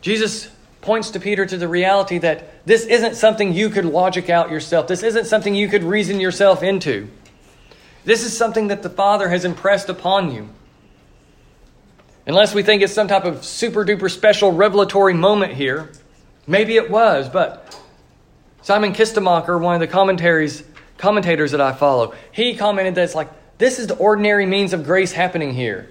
Jesus 0.00 0.48
points 0.80 1.10
to 1.10 1.20
Peter 1.20 1.44
to 1.44 1.58
the 1.58 1.68
reality 1.68 2.16
that 2.16 2.64
this 2.64 2.86
isn't 2.86 3.16
something 3.16 3.52
you 3.52 3.68
could 3.68 3.84
logic 3.84 4.30
out 4.30 4.50
yourself. 4.50 4.88
This 4.88 5.02
isn't 5.02 5.26
something 5.26 5.54
you 5.54 5.68
could 5.68 5.84
reason 5.84 6.20
yourself 6.20 6.62
into. 6.62 7.10
This 8.06 8.24
is 8.24 8.34
something 8.34 8.68
that 8.68 8.82
the 8.82 8.88
Father 8.88 9.28
has 9.28 9.44
impressed 9.44 9.90
upon 9.90 10.32
you. 10.32 10.48
Unless 12.28 12.54
we 12.54 12.62
think 12.62 12.82
it's 12.82 12.92
some 12.92 13.08
type 13.08 13.24
of 13.24 13.42
super 13.42 13.86
duper 13.86 14.10
special 14.10 14.52
revelatory 14.52 15.14
moment 15.14 15.54
here. 15.54 15.90
Maybe 16.46 16.76
it 16.76 16.90
was, 16.90 17.26
but 17.30 17.74
Simon 18.60 18.92
Kistemaker, 18.92 19.58
one 19.58 19.74
of 19.74 19.80
the 19.80 19.86
commentaries, 19.86 20.62
commentators 20.98 21.52
that 21.52 21.62
I 21.62 21.72
follow, 21.72 22.14
he 22.30 22.54
commented 22.54 22.96
that 22.96 23.04
it's 23.04 23.14
like, 23.14 23.30
this 23.56 23.78
is 23.78 23.86
the 23.86 23.96
ordinary 23.96 24.44
means 24.44 24.74
of 24.74 24.84
grace 24.84 25.10
happening 25.10 25.54
here. 25.54 25.88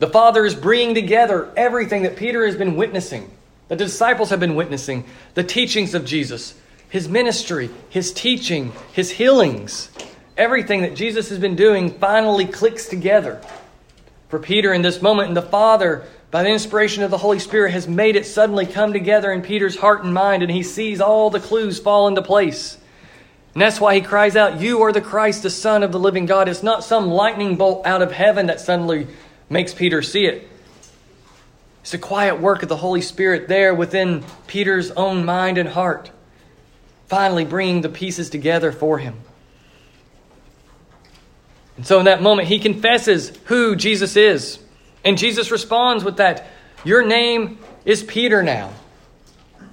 The 0.00 0.10
Father 0.10 0.44
is 0.44 0.54
bringing 0.54 0.94
together 0.94 1.50
everything 1.56 2.02
that 2.02 2.16
Peter 2.16 2.44
has 2.44 2.56
been 2.56 2.76
witnessing 2.76 3.30
that 3.68 3.78
the 3.78 3.84
disciples 3.84 4.28
have 4.28 4.40
been 4.40 4.56
witnessing 4.56 5.04
the 5.32 5.42
teachings 5.42 5.94
of 5.94 6.04
Jesus, 6.04 6.54
his 6.90 7.08
ministry, 7.08 7.70
his 7.88 8.12
teaching, 8.12 8.72
his 8.92 9.12
healings. 9.12 9.88
Everything 10.36 10.82
that 10.82 10.94
Jesus 10.94 11.30
has 11.30 11.38
been 11.38 11.56
doing 11.56 11.90
finally 11.90 12.44
clicks 12.44 12.86
together 12.86 13.40
for 14.28 14.38
Peter 14.38 14.72
in 14.72 14.82
this 14.82 15.02
moment. 15.02 15.28
And 15.28 15.36
the 15.36 15.42
Father, 15.42 16.04
by 16.30 16.42
the 16.42 16.50
inspiration 16.50 17.02
of 17.02 17.10
the 17.10 17.18
Holy 17.18 17.38
Spirit, 17.38 17.72
has 17.72 17.86
made 17.86 18.16
it 18.16 18.26
suddenly 18.26 18.66
come 18.66 18.92
together 18.92 19.32
in 19.32 19.42
Peter's 19.42 19.76
heart 19.76 20.04
and 20.04 20.12
mind, 20.12 20.42
and 20.42 20.50
he 20.50 20.62
sees 20.62 21.00
all 21.00 21.30
the 21.30 21.40
clues 21.40 21.78
fall 21.78 22.08
into 22.08 22.22
place. 22.22 22.78
And 23.54 23.62
that's 23.62 23.80
why 23.80 23.94
he 23.94 24.00
cries 24.00 24.34
out, 24.34 24.60
You 24.60 24.82
are 24.82 24.92
the 24.92 25.00
Christ, 25.00 25.44
the 25.44 25.50
Son 25.50 25.82
of 25.82 25.92
the 25.92 25.98
living 26.00 26.26
God. 26.26 26.48
It's 26.48 26.62
not 26.62 26.82
some 26.82 27.06
lightning 27.06 27.56
bolt 27.56 27.86
out 27.86 28.02
of 28.02 28.10
heaven 28.10 28.46
that 28.46 28.60
suddenly 28.60 29.06
makes 29.48 29.72
Peter 29.72 30.02
see 30.02 30.26
it. 30.26 30.48
It's 31.82 31.94
a 31.94 31.98
quiet 31.98 32.40
work 32.40 32.62
of 32.62 32.68
the 32.68 32.78
Holy 32.78 33.02
Spirit 33.02 33.46
there 33.46 33.74
within 33.74 34.24
Peter's 34.46 34.90
own 34.92 35.24
mind 35.24 35.58
and 35.58 35.68
heart, 35.68 36.10
finally 37.06 37.44
bringing 37.44 37.82
the 37.82 37.88
pieces 37.90 38.30
together 38.30 38.72
for 38.72 38.98
him. 38.98 39.14
And 41.76 41.86
so 41.86 41.98
in 41.98 42.04
that 42.04 42.22
moment, 42.22 42.48
he 42.48 42.58
confesses 42.58 43.32
who 43.44 43.76
Jesus 43.76 44.16
is. 44.16 44.58
And 45.04 45.18
Jesus 45.18 45.50
responds 45.50 46.04
with 46.04 46.18
that 46.18 46.46
Your 46.84 47.04
name 47.04 47.58
is 47.84 48.02
Peter 48.02 48.42
now. 48.42 48.72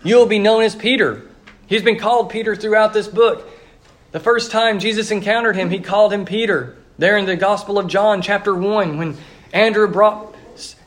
You'll 0.03 0.25
be 0.25 0.39
known 0.39 0.63
as 0.63 0.75
Peter. 0.75 1.23
He's 1.67 1.83
been 1.83 1.99
called 1.99 2.29
Peter 2.29 2.55
throughout 2.55 2.93
this 2.93 3.07
book. 3.07 3.47
The 4.11 4.19
first 4.19 4.51
time 4.51 4.79
Jesus 4.79 5.11
encountered 5.11 5.55
him, 5.55 5.69
he 5.69 5.79
called 5.79 6.11
him 6.11 6.25
Peter. 6.25 6.75
There 6.97 7.17
in 7.17 7.25
the 7.25 7.35
Gospel 7.37 7.79
of 7.79 7.87
John, 7.87 8.21
chapter 8.21 8.53
1, 8.53 8.97
when 8.97 9.17
Andrew 9.53 9.87
brought 9.87 10.35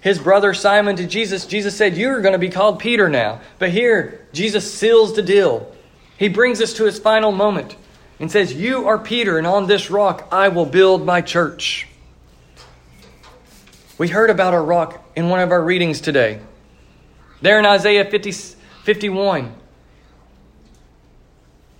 his 0.01 0.19
brother 0.19 0.53
Simon 0.53 0.97
to 0.97 1.07
Jesus, 1.07 1.47
Jesus 1.47 1.77
said, 1.77 1.97
You're 1.97 2.21
going 2.21 2.33
to 2.33 2.39
be 2.39 2.51
called 2.51 2.81
Peter 2.81 3.09
now. 3.09 3.41
But 3.59 3.71
here, 3.71 4.27
Jesus 4.33 4.73
seals 4.73 5.15
the 5.15 5.23
deal. 5.23 5.73
He 6.19 6.29
brings 6.29 6.61
us 6.61 6.75
to 6.75 6.85
his 6.85 6.99
final 6.99 7.33
moment 7.33 7.77
and 8.19 8.31
says, 8.31 8.53
You 8.53 8.87
are 8.87 8.99
Peter, 8.99 9.39
and 9.39 9.47
on 9.47 9.67
this 9.67 9.91
rock 9.91 10.29
I 10.31 10.49
will 10.49 10.67
build 10.67 11.05
my 11.05 11.21
church. 11.21 11.89
We 13.97 14.09
heard 14.09 14.31
about 14.31 14.55
our 14.55 14.65
rock 14.65 15.05
in 15.15 15.29
one 15.29 15.41
of 15.41 15.51
our 15.51 15.63
readings 15.63 16.01
today. 16.01 16.41
There 17.43 17.59
in 17.59 17.67
Isaiah 17.67 18.05
50, 18.05 18.33
51, 18.33 19.55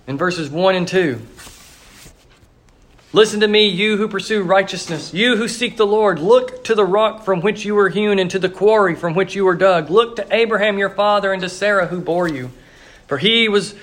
in 0.07 0.17
verses 0.17 0.49
1 0.49 0.75
and 0.75 0.87
2. 0.87 1.21
Listen 3.13 3.39
to 3.39 3.47
me, 3.47 3.69
you 3.69 3.95
who 3.95 4.09
pursue 4.09 4.43
righteousness, 4.43 5.13
you 5.13 5.37
who 5.37 5.47
seek 5.47 5.77
the 5.77 5.87
Lord. 5.87 6.19
Look 6.19 6.65
to 6.65 6.75
the 6.75 6.83
rock 6.83 7.23
from 7.23 7.39
which 7.39 7.63
you 7.63 7.73
were 7.73 7.89
hewn, 7.89 8.19
and 8.19 8.29
to 8.31 8.39
the 8.39 8.49
quarry 8.49 8.93
from 8.93 9.13
which 9.13 9.35
you 9.35 9.45
were 9.45 9.55
dug. 9.55 9.89
Look 9.89 10.17
to 10.17 10.35
Abraham 10.35 10.77
your 10.77 10.89
father, 10.89 11.31
and 11.31 11.41
to 11.41 11.47
Sarah 11.47 11.87
who 11.87 12.01
bore 12.01 12.27
you. 12.27 12.51
For 13.07 13.17
he 13.17 13.47
was 13.47 13.73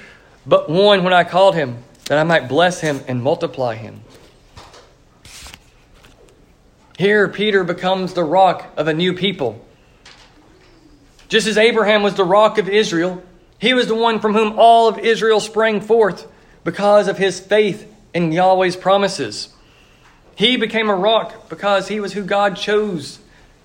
but 0.45 0.69
one 0.69 1.05
when 1.05 1.13
I 1.13 1.25
called 1.25 1.55
him, 1.55 1.83
that 2.07 2.19
I 2.19 2.25
might 2.25 2.49
bless 2.49 2.81
him 2.81 3.01
and 3.07 3.23
multiply 3.23 3.75
him. 3.75 4.03
Here, 6.99 7.29
Peter 7.29 7.65
becomes 7.65 8.15
the 8.15 8.25
rock 8.25 8.67
of 8.77 8.87
a 8.87 8.95
new 8.95 9.15
people. 9.15 9.65
Just 11.29 11.47
as 11.47 11.57
Abraham 11.57 12.03
was 12.03 12.15
the 12.15 12.25
rock 12.25 12.59
of 12.59 12.69
Israel, 12.69 13.23
he 13.59 13.75
was 13.75 13.87
the 13.87 13.95
one 13.95 14.21
from 14.21 14.35
whom 14.35 14.59
all 14.59 14.89
of 14.89 14.99
Israel 14.99 15.41
sprang 15.41 15.81
forth 15.81 16.31
because 16.65 17.09
of 17.09 17.19
his 17.19 17.41
faith 17.41 17.91
in 18.13 18.33
Yahweh's 18.33 18.77
promises. 18.77 19.49
He 20.35 20.57
became 20.57 20.91
a 20.91 20.95
rock 20.95 21.49
because 21.49 21.89
he 21.89 22.01
was 22.01 22.13
who 22.13 22.25
God 22.25 22.57
chose 22.57 23.19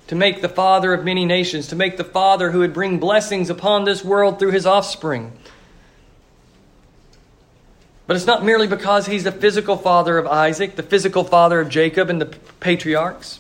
to 0.08 0.16
make 0.16 0.42
the 0.42 0.50
father 0.50 0.94
of 0.94 1.04
many 1.04 1.26
nations, 1.26 1.68
to 1.68 1.76
make 1.76 1.98
the 1.98 2.04
father 2.04 2.52
who 2.52 2.60
would 2.60 2.74
bring 2.74 3.00
blessings 3.00 3.50
upon 3.50 3.84
this 3.84 4.04
world 4.04 4.40
through 4.40 4.52
his 4.52 4.66
offspring. 4.66 5.34
But 8.08 8.16
it's 8.16 8.26
not 8.26 8.44
merely 8.44 8.68
because 8.68 9.06
he's 9.06 9.26
the 9.26 9.34
physical 9.34 9.76
father 9.76 10.18
of 10.18 10.26
Isaac, 10.26 10.78
the 10.78 10.84
physical 10.84 11.26
father 11.26 11.60
of 11.60 11.70
Jacob 11.70 12.10
and 12.10 12.22
the 12.22 12.26
patriarchs, 12.62 13.40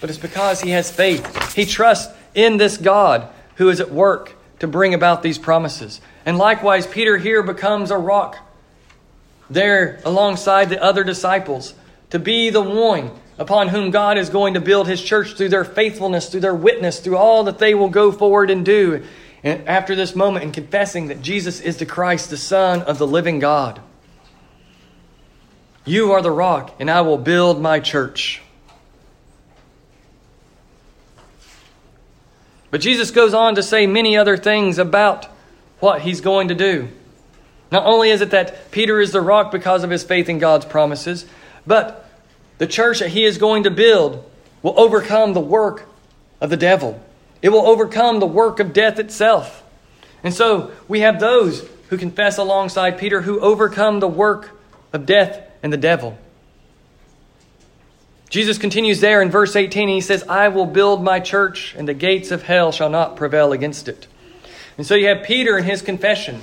but 0.00 0.08
it's 0.08 0.18
because 0.18 0.60
he 0.60 0.70
has 0.70 0.90
faith. 0.90 1.54
He 1.54 1.66
trusts 1.66 2.14
in 2.34 2.58
this 2.58 2.76
God 2.76 3.28
who 3.56 3.68
is 3.68 3.80
at 3.80 3.90
work 3.90 4.34
to 4.60 4.68
bring 4.68 4.94
about 4.94 5.22
these 5.22 5.36
promises. 5.36 6.00
And 6.24 6.38
likewise, 6.38 6.86
Peter 6.86 7.18
here 7.18 7.42
becomes 7.42 7.90
a 7.90 7.98
rock 7.98 8.38
there 9.50 10.00
alongside 10.04 10.70
the 10.70 10.82
other 10.82 11.04
disciples 11.04 11.74
to 12.10 12.18
be 12.18 12.50
the 12.50 12.62
one 12.62 13.10
upon 13.38 13.68
whom 13.68 13.90
God 13.90 14.16
is 14.16 14.30
going 14.30 14.54
to 14.54 14.60
build 14.60 14.86
his 14.86 15.02
church 15.02 15.34
through 15.34 15.50
their 15.50 15.64
faithfulness, 15.64 16.28
through 16.28 16.40
their 16.40 16.54
witness, 16.54 17.00
through 17.00 17.16
all 17.16 17.44
that 17.44 17.58
they 17.58 17.74
will 17.74 17.88
go 17.88 18.12
forward 18.12 18.50
and 18.50 18.64
do. 18.64 19.04
And 19.46 19.68
after 19.68 19.94
this 19.94 20.16
moment, 20.16 20.44
in 20.44 20.50
confessing 20.50 21.06
that 21.06 21.22
Jesus 21.22 21.60
is 21.60 21.76
the 21.76 21.86
Christ, 21.86 22.30
the 22.30 22.36
Son 22.36 22.82
of 22.82 22.98
the 22.98 23.06
living 23.06 23.38
God. 23.38 23.80
You 25.84 26.10
are 26.10 26.20
the 26.20 26.32
rock, 26.32 26.74
and 26.80 26.90
I 26.90 27.02
will 27.02 27.16
build 27.16 27.62
my 27.62 27.78
church. 27.78 28.42
But 32.72 32.80
Jesus 32.80 33.12
goes 33.12 33.34
on 33.34 33.54
to 33.54 33.62
say 33.62 33.86
many 33.86 34.16
other 34.16 34.36
things 34.36 34.78
about 34.78 35.26
what 35.78 36.00
he's 36.00 36.20
going 36.20 36.48
to 36.48 36.56
do. 36.56 36.88
Not 37.70 37.86
only 37.86 38.10
is 38.10 38.22
it 38.22 38.32
that 38.32 38.72
Peter 38.72 39.00
is 39.00 39.12
the 39.12 39.20
rock 39.20 39.52
because 39.52 39.84
of 39.84 39.90
his 39.90 40.02
faith 40.02 40.28
in 40.28 40.40
God's 40.40 40.66
promises, 40.66 41.24
but 41.64 42.10
the 42.58 42.66
church 42.66 42.98
that 42.98 43.10
he 43.10 43.24
is 43.24 43.38
going 43.38 43.62
to 43.62 43.70
build 43.70 44.28
will 44.60 44.74
overcome 44.76 45.34
the 45.34 45.40
work 45.40 45.88
of 46.40 46.50
the 46.50 46.56
devil. 46.56 47.00
It 47.42 47.50
will 47.50 47.66
overcome 47.66 48.20
the 48.20 48.26
work 48.26 48.60
of 48.60 48.72
death 48.72 48.98
itself. 48.98 49.62
And 50.22 50.34
so 50.34 50.72
we 50.88 51.00
have 51.00 51.20
those 51.20 51.68
who 51.88 51.96
confess 51.96 52.38
alongside 52.38 52.98
Peter 52.98 53.22
who 53.22 53.40
overcome 53.40 54.00
the 54.00 54.08
work 54.08 54.50
of 54.92 55.06
death 55.06 55.40
and 55.62 55.72
the 55.72 55.76
devil. 55.76 56.18
Jesus 58.28 58.58
continues 58.58 59.00
there 59.00 59.22
in 59.22 59.30
verse 59.30 59.54
18. 59.54 59.88
He 59.88 60.00
says, 60.00 60.24
I 60.24 60.48
will 60.48 60.66
build 60.66 61.02
my 61.02 61.20
church, 61.20 61.74
and 61.78 61.86
the 61.86 61.94
gates 61.94 62.30
of 62.32 62.42
hell 62.42 62.72
shall 62.72 62.90
not 62.90 63.16
prevail 63.16 63.52
against 63.52 63.88
it. 63.88 64.08
And 64.76 64.86
so 64.86 64.94
you 64.94 65.06
have 65.06 65.24
Peter 65.24 65.56
in 65.56 65.64
his 65.64 65.80
confession 65.80 66.40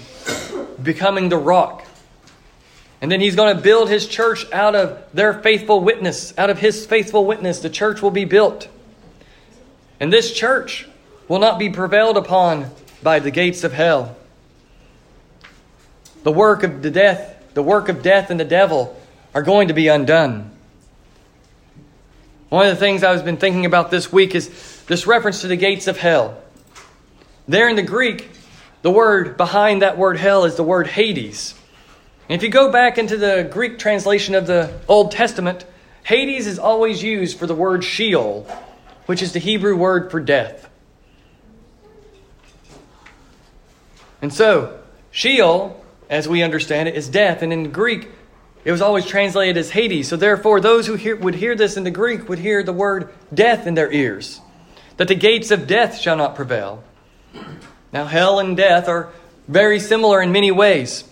becoming 0.81 1.29
the 1.29 1.37
rock. 1.37 1.85
And 3.01 3.11
then 3.11 3.19
he's 3.19 3.35
going 3.35 3.55
to 3.55 3.61
build 3.61 3.89
his 3.89 4.07
church 4.07 4.49
out 4.53 4.75
of 4.75 5.03
their 5.13 5.33
faithful 5.33 5.81
witness, 5.81 6.33
out 6.37 6.49
of 6.49 6.59
his 6.59 6.85
faithful 6.85 7.25
witness. 7.25 7.59
The 7.59 7.69
church 7.69 8.01
will 8.01 8.11
be 8.11 8.23
built. 8.25 8.69
And 10.03 10.11
this 10.11 10.33
church 10.33 10.85
will 11.29 11.39
not 11.39 11.57
be 11.57 11.69
prevailed 11.69 12.17
upon 12.17 12.69
by 13.01 13.19
the 13.19 13.31
gates 13.31 13.63
of 13.63 13.71
hell. 13.71 14.17
The 16.23 16.31
work 16.33 16.63
of 16.63 16.81
the 16.81 16.91
death, 16.91 17.41
the 17.53 17.63
work 17.63 17.87
of 17.87 18.03
death 18.03 18.29
and 18.29 18.37
the 18.37 18.43
devil 18.43 18.99
are 19.33 19.43
going 19.43 19.69
to 19.69 19.73
be 19.73 19.87
undone. 19.87 20.51
One 22.49 22.67
of 22.67 22.73
the 22.73 22.79
things 22.81 23.01
I've 23.01 23.23
been 23.23 23.37
thinking 23.37 23.65
about 23.65 23.91
this 23.91 24.11
week 24.11 24.35
is 24.35 24.83
this 24.87 25.07
reference 25.07 25.39
to 25.39 25.47
the 25.47 25.55
gates 25.55 25.87
of 25.87 25.97
hell. 25.97 26.37
There 27.47 27.69
in 27.69 27.77
the 27.77 27.81
Greek, 27.81 28.29
the 28.81 28.91
word 28.91 29.37
behind 29.37 29.83
that 29.83 29.97
word 29.97 30.17
hell 30.17 30.43
is 30.43 30.55
the 30.57 30.63
word 30.63 30.87
Hades. 30.87 31.55
And 32.27 32.35
if 32.35 32.43
you 32.43 32.49
go 32.49 32.69
back 32.69 32.97
into 32.97 33.15
the 33.15 33.47
Greek 33.49 33.79
translation 33.79 34.35
of 34.35 34.47
the 34.47 34.81
Old 34.89 35.13
Testament, 35.13 35.63
Hades 36.03 36.45
is 36.45 36.59
always 36.59 37.01
used 37.01 37.39
for 37.39 37.47
the 37.47 37.55
word 37.55 37.85
Sheol, 37.85 38.45
which 39.05 39.21
is 39.21 39.33
the 39.33 39.39
Hebrew 39.39 39.75
word 39.75 40.11
for 40.11 40.19
death. 40.19 40.69
And 44.21 44.33
so, 44.33 44.79
Sheol 45.11 45.83
as 46.13 46.27
we 46.27 46.43
understand 46.43 46.87
it, 46.87 46.95
is 46.95 47.09
death. 47.09 47.41
And 47.41 47.51
in 47.51 47.71
Greek, 47.71 48.07
it 48.63 48.71
was 48.71 48.81
always 48.81 49.05
translated 49.05 49.57
as 49.57 49.71
Hades. 49.71 50.07
So 50.07 50.15
therefore, 50.15 50.61
those 50.61 50.85
who 50.85 50.95
hear, 50.95 51.15
would 51.15 51.35
hear 51.35 51.55
this 51.55 51.75
in 51.75 51.83
the 51.83 51.91
Greek 51.91 52.29
would 52.29 52.39
hear 52.39 52.61
the 52.61 52.71
word 52.71 53.09
death 53.33 53.65
in 53.65 53.73
their 53.73 53.91
ears, 53.91 54.39
that 54.97 55.07
the 55.07 55.15
gates 55.15 55.49
of 55.49 55.67
death 55.67 55.97
shall 55.97 56.15
not 56.15 56.35
prevail. 56.35 56.83
Now, 57.91 58.05
hell 58.05 58.39
and 58.39 58.55
death 58.55 58.87
are 58.87 59.09
very 59.47 59.79
similar 59.79 60.21
in 60.21 60.31
many 60.31 60.51
ways. 60.51 61.03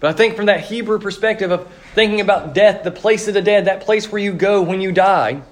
But 0.00 0.10
I 0.10 0.12
think 0.14 0.34
from 0.34 0.46
that 0.46 0.60
Hebrew 0.60 0.98
perspective 0.98 1.50
of 1.50 1.70
thinking 1.94 2.20
about 2.20 2.54
death, 2.54 2.82
the 2.82 2.90
place 2.90 3.28
of 3.28 3.34
the 3.34 3.42
dead, 3.42 3.66
that 3.66 3.82
place 3.82 4.10
where 4.10 4.20
you 4.20 4.32
go 4.32 4.62
when 4.62 4.80
you 4.80 4.90
die, 4.90 5.42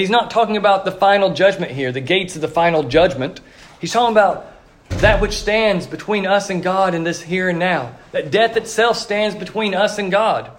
he's 0.00 0.10
not 0.10 0.30
talking 0.30 0.56
about 0.56 0.84
the 0.84 0.92
final 0.92 1.34
judgment 1.34 1.72
here, 1.72 1.92
the 1.92 2.00
gates 2.00 2.34
of 2.34 2.42
the 2.42 2.48
final 2.48 2.82
judgment. 2.82 3.40
He's 3.80 3.92
talking 3.92 4.12
about 4.14 4.52
that 4.88 5.20
which 5.20 5.32
stands 5.32 5.86
between 5.86 6.26
us 6.26 6.50
and 6.50 6.62
God 6.62 6.94
in 6.94 7.04
this 7.04 7.20
here 7.20 7.48
and 7.48 7.58
now. 7.58 7.94
That 8.12 8.30
death 8.30 8.56
itself 8.56 8.96
stands 8.96 9.36
between 9.36 9.74
us 9.74 9.98
and 9.98 10.10
God. 10.10 10.50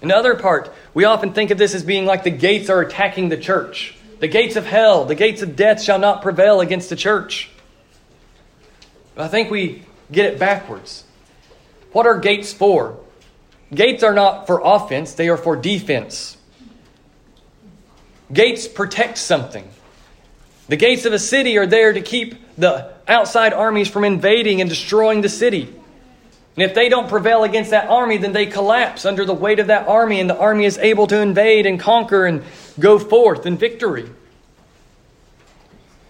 Another 0.00 0.34
part, 0.34 0.72
we 0.92 1.04
often 1.04 1.32
think 1.32 1.50
of 1.50 1.58
this 1.58 1.74
as 1.74 1.82
being 1.82 2.04
like 2.04 2.24
the 2.24 2.30
gates 2.30 2.68
are 2.68 2.80
attacking 2.80 3.30
the 3.30 3.36
church. 3.36 3.96
The 4.20 4.28
gates 4.28 4.56
of 4.56 4.66
hell, 4.66 5.04
the 5.04 5.14
gates 5.14 5.42
of 5.42 5.56
death 5.56 5.82
shall 5.82 5.98
not 5.98 6.22
prevail 6.22 6.60
against 6.60 6.90
the 6.90 6.96
church. 6.96 7.50
But 9.14 9.24
I 9.24 9.28
think 9.28 9.50
we 9.50 9.82
get 10.12 10.26
it 10.26 10.38
backwards. 10.38 11.04
What 11.92 12.06
are 12.06 12.18
gates 12.18 12.52
for? 12.52 12.98
Gates 13.72 14.02
are 14.02 14.14
not 14.14 14.46
for 14.46 14.60
offense, 14.62 15.14
they 15.14 15.28
are 15.28 15.36
for 15.36 15.56
defense. 15.56 16.36
Gates 18.34 18.68
protect 18.68 19.16
something. 19.16 19.66
The 20.68 20.76
gates 20.76 21.04
of 21.04 21.12
a 21.12 21.18
city 21.18 21.56
are 21.56 21.66
there 21.66 21.92
to 21.92 22.00
keep 22.00 22.34
the 22.56 22.92
outside 23.06 23.52
armies 23.52 23.88
from 23.88 24.04
invading 24.04 24.60
and 24.60 24.68
destroying 24.68 25.20
the 25.20 25.28
city. 25.28 25.72
And 26.56 26.62
if 26.62 26.74
they 26.74 26.88
don't 26.88 27.08
prevail 27.08 27.44
against 27.44 27.70
that 27.70 27.88
army, 27.88 28.16
then 28.16 28.32
they 28.32 28.46
collapse 28.46 29.04
under 29.04 29.24
the 29.24 29.34
weight 29.34 29.58
of 29.58 29.68
that 29.68 29.88
army, 29.88 30.20
and 30.20 30.28
the 30.28 30.38
army 30.38 30.64
is 30.64 30.78
able 30.78 31.06
to 31.08 31.20
invade 31.20 31.66
and 31.66 31.78
conquer 31.78 32.26
and 32.26 32.42
go 32.78 32.98
forth 32.98 33.46
in 33.46 33.56
victory. 33.56 34.08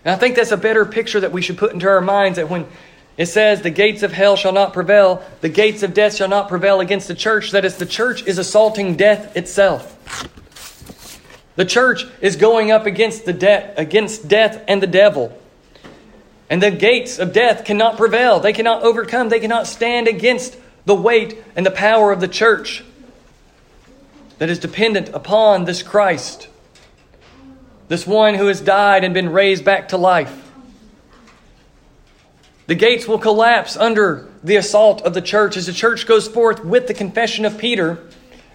And 0.05 0.15
I 0.15 0.17
think 0.17 0.37
that's 0.37 0.53
a 0.53 0.57
better 0.57 0.85
picture 0.85 1.21
that 1.21 1.33
we 1.33 1.41
should 1.41 1.57
put 1.57 1.73
into 1.73 1.89
our 1.89 2.03
minds 2.03 2.37
that 2.37 2.51
when 2.51 2.67
it 3.17 3.27
says, 3.27 3.63
The 3.63 3.71
gates 3.71 4.03
of 4.03 4.13
hell 4.13 4.37
shall 4.37 4.53
not 4.53 4.75
prevail, 4.75 5.25
the 5.41 5.49
gates 5.49 5.83
of 5.83 5.95
death 5.95 6.15
shall 6.15 6.29
not 6.29 6.49
prevail 6.49 6.81
against 6.81 7.09
the 7.09 7.15
church, 7.15 7.53
that 7.53 7.65
is, 7.65 7.79
the 7.79 7.87
church 7.87 8.27
is 8.27 8.39
assaulting 8.39 8.97
death 8.97 9.37
itself. 9.37 10.29
The 11.57 11.65
church 11.65 12.07
is 12.21 12.37
going 12.37 12.71
up 12.71 12.87
against 12.87 13.25
the 13.25 13.33
debt, 13.33 13.75
against 13.77 14.27
death 14.27 14.63
and 14.67 14.83
the 14.83 14.87
devil. 14.87 15.39
And 16.51 16.63
the 16.63 16.71
gates 16.71 17.19
of 17.19 17.33
death 17.33 17.65
cannot 17.65 17.97
prevail. 17.97 18.41
They 18.41 18.53
cannot 18.53 18.83
overcome. 18.83 19.29
They 19.29 19.41
cannot 19.41 19.67
stand 19.67 20.09
against 20.09 20.57
the 20.85 20.95
weight 20.95 21.43
and 21.57 21.65
the 21.65 21.71
power 21.71 22.13
of 22.13 22.21
the 22.21 22.29
church 22.29 22.85
that 24.39 24.51
is 24.51 24.59
dependent 24.59 25.09
upon 25.11 25.65
this 25.65 25.83
Christ, 25.83 26.49
this 27.89 28.07
one 28.07 28.35
who 28.35 28.47
has 28.47 28.61
died 28.61 29.05
and 29.05 29.15
been 29.15 29.31
raised 29.31 29.65
back 29.65 29.89
to 29.89 29.97
life. 29.97 30.41
The 32.67 32.75
gates 32.75 33.07
will 33.07 33.19
collapse 33.19 33.77
under 33.77 34.29
the 34.43 34.57
assault 34.57 35.03
of 35.03 35.15
the 35.15 35.23
church 35.23 35.57
as 35.57 35.67
the 35.67 35.73
church 35.73 36.07
goes 36.07 36.27
forth 36.27 36.65
with 36.65 36.89
the 36.89 36.95
confession 36.95 37.45
of 37.45 37.59
Peter, 37.59 37.99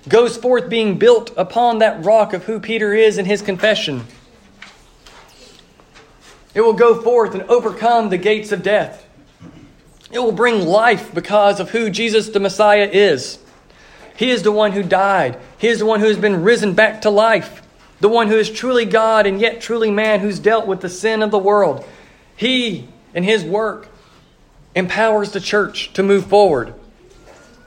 goes 0.07 0.37
forth 0.37 0.69
being 0.69 0.97
built 0.97 1.31
upon 1.35 1.79
that 1.79 2.05
rock 2.05 2.33
of 2.33 2.45
who 2.45 2.59
Peter 2.59 2.93
is 2.93 3.17
in 3.17 3.25
his 3.25 3.41
confession. 3.41 4.05
It 6.53 6.61
will 6.61 6.73
go 6.73 7.01
forth 7.01 7.33
and 7.33 7.43
overcome 7.43 8.09
the 8.09 8.17
gates 8.17 8.51
of 8.51 8.63
death. 8.63 9.05
It 10.11 10.19
will 10.19 10.31
bring 10.31 10.65
life 10.65 11.13
because 11.13 11.59
of 11.59 11.69
who 11.69 11.89
Jesus 11.89 12.29
the 12.29 12.39
Messiah 12.39 12.89
is. 12.91 13.39
He 14.17 14.31
is 14.31 14.43
the 14.43 14.51
one 14.51 14.71
who 14.71 14.83
died. 14.83 15.37
He 15.57 15.67
is 15.67 15.79
the 15.79 15.85
one 15.85 15.99
who 15.99 16.07
has 16.07 16.17
been 16.17 16.43
risen 16.43 16.73
back 16.73 17.01
to 17.03 17.09
life. 17.09 17.61
The 17.99 18.09
one 18.09 18.27
who 18.27 18.37
is 18.37 18.49
truly 18.49 18.85
God 18.85 19.27
and 19.27 19.39
yet 19.39 19.61
truly 19.61 19.91
man, 19.91 20.21
who's 20.21 20.39
dealt 20.39 20.65
with 20.65 20.81
the 20.81 20.89
sin 20.89 21.21
of 21.21 21.31
the 21.31 21.37
world. 21.37 21.85
He 22.35 22.87
and 23.13 23.23
his 23.23 23.43
work 23.43 23.87
empowers 24.73 25.31
the 25.31 25.39
church 25.39 25.93
to 25.93 26.03
move 26.03 26.25
forward. 26.25 26.73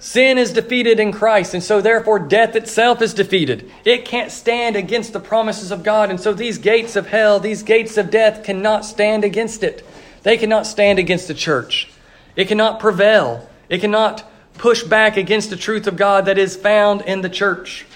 Sin 0.02 0.36
is 0.36 0.52
defeated 0.52 0.98
in 0.98 1.12
Christ, 1.12 1.54
and 1.54 1.62
so 1.62 1.80
therefore 1.80 2.18
death 2.18 2.56
itself 2.56 3.00
is 3.02 3.14
defeated. 3.14 3.70
It 3.84 4.04
can't 4.04 4.32
stand 4.32 4.74
against 4.74 5.12
the 5.12 5.20
promises 5.20 5.70
of 5.70 5.84
God, 5.84 6.10
and 6.10 6.20
so 6.20 6.32
these 6.32 6.58
gates 6.58 6.96
of 6.96 7.06
hell, 7.06 7.38
these 7.38 7.62
gates 7.62 7.96
of 7.96 8.10
death 8.10 8.42
cannot 8.42 8.84
stand 8.84 9.22
against 9.22 9.62
it. 9.62 9.86
They 10.24 10.36
cannot 10.36 10.66
stand 10.66 10.98
against 10.98 11.28
the 11.28 11.34
church. 11.34 11.88
It 12.34 12.48
cannot 12.48 12.80
prevail. 12.80 13.48
It 13.68 13.80
cannot 13.80 14.28
push 14.54 14.82
back 14.82 15.16
against 15.16 15.50
the 15.50 15.56
truth 15.56 15.86
of 15.86 15.96
God 15.96 16.24
that 16.24 16.36
is 16.36 16.56
found 16.56 17.02
in 17.02 17.20
the 17.20 17.30
church. 17.30 17.86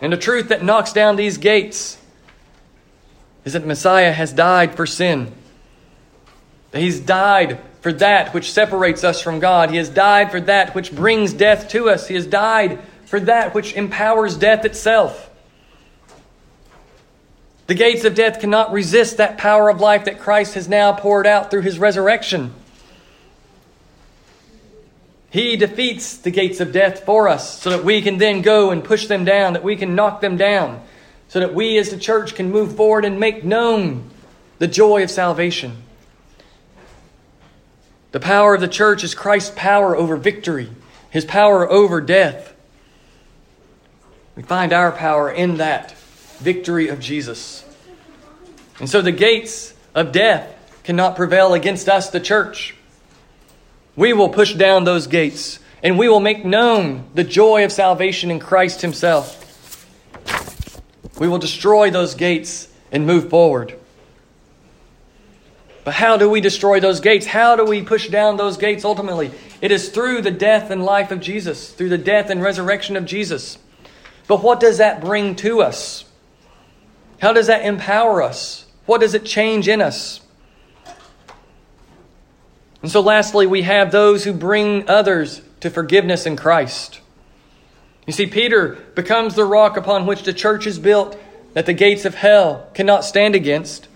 And 0.00 0.12
the 0.12 0.16
truth 0.16 0.48
that 0.48 0.64
knocks 0.64 0.92
down 0.92 1.14
these 1.14 1.38
gates 1.38 1.96
is 3.44 3.52
that 3.52 3.64
Messiah 3.64 4.10
has 4.10 4.32
died 4.32 4.74
for 4.74 4.84
sin. 4.84 5.32
He's 6.72 6.98
died 6.98 7.60
for 7.80 7.92
that 7.92 8.34
which 8.34 8.52
separates 8.52 9.04
us 9.04 9.22
from 9.22 9.40
God. 9.40 9.70
He 9.70 9.76
has 9.76 9.88
died 9.88 10.30
for 10.30 10.40
that 10.40 10.74
which 10.74 10.94
brings 10.94 11.32
death 11.32 11.68
to 11.70 11.88
us. 11.88 12.08
He 12.08 12.14
has 12.14 12.26
died 12.26 12.80
for 13.06 13.20
that 13.20 13.54
which 13.54 13.74
empowers 13.74 14.36
death 14.36 14.64
itself. 14.64 15.30
The 17.68 17.74
gates 17.74 18.04
of 18.04 18.14
death 18.14 18.40
cannot 18.40 18.72
resist 18.72 19.18
that 19.18 19.38
power 19.38 19.68
of 19.68 19.80
life 19.80 20.06
that 20.06 20.20
Christ 20.20 20.54
has 20.54 20.68
now 20.68 20.92
poured 20.92 21.26
out 21.26 21.50
through 21.50 21.62
his 21.62 21.78
resurrection. 21.78 22.54
He 25.30 25.56
defeats 25.56 26.16
the 26.16 26.30
gates 26.30 26.60
of 26.60 26.72
death 26.72 27.04
for 27.04 27.28
us 27.28 27.60
so 27.60 27.70
that 27.70 27.84
we 27.84 28.00
can 28.00 28.16
then 28.16 28.40
go 28.40 28.70
and 28.70 28.82
push 28.82 29.06
them 29.06 29.26
down, 29.26 29.52
that 29.52 29.62
we 29.62 29.76
can 29.76 29.94
knock 29.94 30.22
them 30.22 30.38
down, 30.38 30.82
so 31.28 31.40
that 31.40 31.54
we 31.54 31.76
as 31.76 31.90
the 31.90 31.98
church 31.98 32.34
can 32.34 32.50
move 32.50 32.74
forward 32.74 33.04
and 33.04 33.20
make 33.20 33.44
known 33.44 34.08
the 34.58 34.66
joy 34.66 35.02
of 35.02 35.10
salvation. 35.10 35.82
The 38.10 38.20
power 38.20 38.54
of 38.54 38.60
the 38.60 38.68
church 38.68 39.04
is 39.04 39.14
Christ's 39.14 39.52
power 39.54 39.94
over 39.94 40.16
victory, 40.16 40.70
his 41.10 41.24
power 41.24 41.68
over 41.68 42.00
death. 42.00 42.54
We 44.34 44.42
find 44.42 44.72
our 44.72 44.92
power 44.92 45.30
in 45.30 45.58
that 45.58 45.92
victory 46.38 46.88
of 46.88 47.00
Jesus. 47.00 47.64
And 48.78 48.88
so 48.88 49.02
the 49.02 49.12
gates 49.12 49.74
of 49.94 50.12
death 50.12 50.54
cannot 50.84 51.16
prevail 51.16 51.54
against 51.54 51.88
us, 51.88 52.10
the 52.10 52.20
church. 52.20 52.74
We 53.96 54.12
will 54.12 54.28
push 54.28 54.54
down 54.54 54.84
those 54.84 55.06
gates 55.06 55.58
and 55.82 55.98
we 55.98 56.08
will 56.08 56.20
make 56.20 56.44
known 56.44 57.10
the 57.14 57.24
joy 57.24 57.64
of 57.64 57.72
salvation 57.72 58.30
in 58.30 58.38
Christ 58.38 58.80
Himself. 58.80 59.34
We 61.18 61.28
will 61.28 61.38
destroy 61.38 61.90
those 61.90 62.14
gates 62.14 62.68
and 62.90 63.06
move 63.06 63.28
forward. 63.28 63.78
But 65.88 65.94
how 65.94 66.18
do 66.18 66.28
we 66.28 66.42
destroy 66.42 66.80
those 66.80 67.00
gates? 67.00 67.24
How 67.24 67.56
do 67.56 67.64
we 67.64 67.80
push 67.80 68.10
down 68.10 68.36
those 68.36 68.58
gates 68.58 68.84
ultimately? 68.84 69.30
It 69.62 69.72
is 69.72 69.88
through 69.88 70.20
the 70.20 70.30
death 70.30 70.70
and 70.70 70.84
life 70.84 71.10
of 71.10 71.18
Jesus, 71.18 71.72
through 71.72 71.88
the 71.88 71.96
death 71.96 72.28
and 72.28 72.42
resurrection 72.42 72.94
of 72.94 73.06
Jesus. 73.06 73.56
But 74.26 74.42
what 74.42 74.60
does 74.60 74.76
that 74.76 75.00
bring 75.00 75.34
to 75.36 75.62
us? 75.62 76.04
How 77.22 77.32
does 77.32 77.46
that 77.46 77.64
empower 77.64 78.22
us? 78.22 78.66
What 78.84 79.00
does 79.00 79.14
it 79.14 79.24
change 79.24 79.66
in 79.66 79.80
us? 79.80 80.20
And 82.82 82.90
so, 82.90 83.00
lastly, 83.00 83.46
we 83.46 83.62
have 83.62 83.90
those 83.90 84.24
who 84.24 84.34
bring 84.34 84.90
others 84.90 85.40
to 85.60 85.70
forgiveness 85.70 86.26
in 86.26 86.36
Christ. 86.36 87.00
You 88.06 88.12
see, 88.12 88.26
Peter 88.26 88.74
becomes 88.94 89.36
the 89.36 89.46
rock 89.46 89.78
upon 89.78 90.04
which 90.04 90.24
the 90.24 90.34
church 90.34 90.66
is 90.66 90.78
built 90.78 91.18
that 91.54 91.64
the 91.64 91.72
gates 91.72 92.04
of 92.04 92.14
hell 92.14 92.68
cannot 92.74 93.06
stand 93.06 93.34
against. 93.34 93.87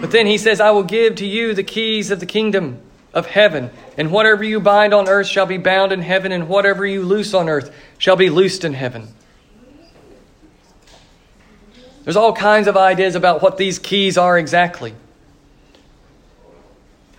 But 0.00 0.10
then 0.10 0.26
he 0.26 0.38
says, 0.38 0.60
I 0.60 0.70
will 0.70 0.82
give 0.82 1.16
to 1.16 1.26
you 1.26 1.54
the 1.54 1.62
keys 1.62 2.10
of 2.10 2.20
the 2.20 2.26
kingdom 2.26 2.80
of 3.12 3.26
heaven, 3.26 3.70
and 3.96 4.10
whatever 4.10 4.44
you 4.44 4.60
bind 4.60 4.92
on 4.92 5.08
earth 5.08 5.26
shall 5.26 5.46
be 5.46 5.58
bound 5.58 5.92
in 5.92 6.02
heaven, 6.02 6.32
and 6.32 6.48
whatever 6.48 6.84
you 6.84 7.02
loose 7.02 7.34
on 7.34 7.48
earth 7.48 7.74
shall 7.98 8.16
be 8.16 8.30
loosed 8.30 8.64
in 8.64 8.74
heaven. 8.74 9.08
There's 12.04 12.16
all 12.16 12.32
kinds 12.32 12.68
of 12.68 12.76
ideas 12.76 13.14
about 13.14 13.42
what 13.42 13.56
these 13.56 13.78
keys 13.78 14.16
are 14.16 14.38
exactly. 14.38 14.94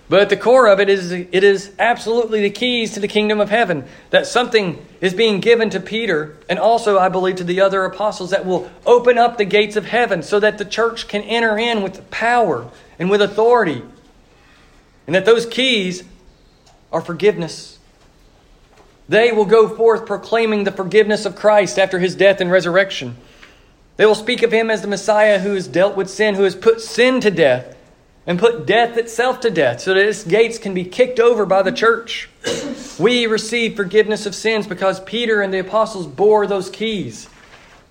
But 0.09 0.21
at 0.21 0.29
the 0.29 0.37
core 0.37 0.67
of 0.67 0.79
it 0.79 0.89
is 0.89 1.11
it 1.11 1.43
is 1.43 1.71
absolutely 1.77 2.41
the 2.41 2.49
keys 2.49 2.93
to 2.93 2.99
the 3.01 3.09
kingdom 3.09 3.41
of 3.41 3.49
heaven. 3.49 3.83
That 4.11 4.25
something 4.25 4.85
is 5.01 5.13
being 5.13 5.41
given 5.41 5.69
to 5.71 5.81
Peter 5.81 6.37
and 6.49 6.59
also 6.59 6.97
I 6.97 7.09
believe 7.09 7.35
to 7.37 7.43
the 7.43 7.59
other 7.59 7.83
apostles 7.83 8.29
that 8.29 8.45
will 8.45 8.71
open 8.85 9.17
up 9.17 9.37
the 9.37 9.45
gates 9.45 9.75
of 9.75 9.85
heaven 9.85 10.23
so 10.23 10.39
that 10.39 10.57
the 10.57 10.65
church 10.65 11.09
can 11.09 11.23
enter 11.23 11.57
in 11.57 11.83
with 11.83 12.09
power 12.09 12.69
and 12.97 13.09
with 13.09 13.21
authority. 13.21 13.83
And 15.07 15.15
that 15.15 15.25
those 15.25 15.45
keys 15.45 16.03
are 16.91 17.01
forgiveness. 17.01 17.77
They 19.09 19.31
will 19.31 19.45
go 19.45 19.67
forth 19.67 20.05
proclaiming 20.05 20.63
the 20.63 20.71
forgiveness 20.71 21.25
of 21.25 21.35
Christ 21.35 21.77
after 21.77 21.99
his 21.99 22.15
death 22.15 22.39
and 22.39 22.49
resurrection. 22.49 23.17
They 23.97 24.05
will 24.05 24.15
speak 24.15 24.43
of 24.43 24.51
him 24.51 24.69
as 24.69 24.81
the 24.81 24.87
Messiah 24.87 25.39
who 25.39 25.53
has 25.53 25.67
dealt 25.67 25.97
with 25.97 26.09
sin, 26.09 26.35
who 26.35 26.43
has 26.43 26.55
put 26.55 26.81
sin 26.81 27.19
to 27.21 27.31
death 27.31 27.76
and 28.27 28.37
put 28.37 28.65
death 28.65 28.97
itself 28.97 29.39
to 29.39 29.49
death 29.49 29.79
so 29.79 29.93
that 29.93 30.05
its 30.05 30.25
gates 30.25 30.59
can 30.59 30.73
be 30.73 30.83
kicked 30.83 31.19
over 31.19 31.45
by 31.45 31.63
the 31.63 31.71
church. 31.71 32.29
We 32.99 33.27
receive 33.27 33.75
forgiveness 33.75 34.25
of 34.25 34.33
sins 34.33 34.65
because 34.65 34.99
Peter 35.01 35.43
and 35.43 35.53
the 35.53 35.59
apostles 35.59 36.07
bore 36.07 36.47
those 36.47 36.67
keys. 36.71 37.29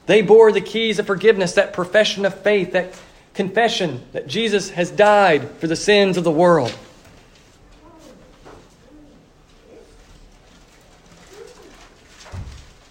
They 0.07 0.21
bore 0.21 0.51
the 0.51 0.61
keys 0.61 0.99
of 0.99 1.07
forgiveness, 1.07 1.53
that 1.53 1.73
profession 1.73 2.25
of 2.25 2.35
faith, 2.35 2.73
that 2.73 2.93
confession 3.33 4.03
that 4.11 4.27
Jesus 4.27 4.71
has 4.71 4.91
died 4.91 5.49
for 5.59 5.69
the 5.69 5.77
sins 5.77 6.17
of 6.17 6.25
the 6.25 6.33
world. 6.33 6.77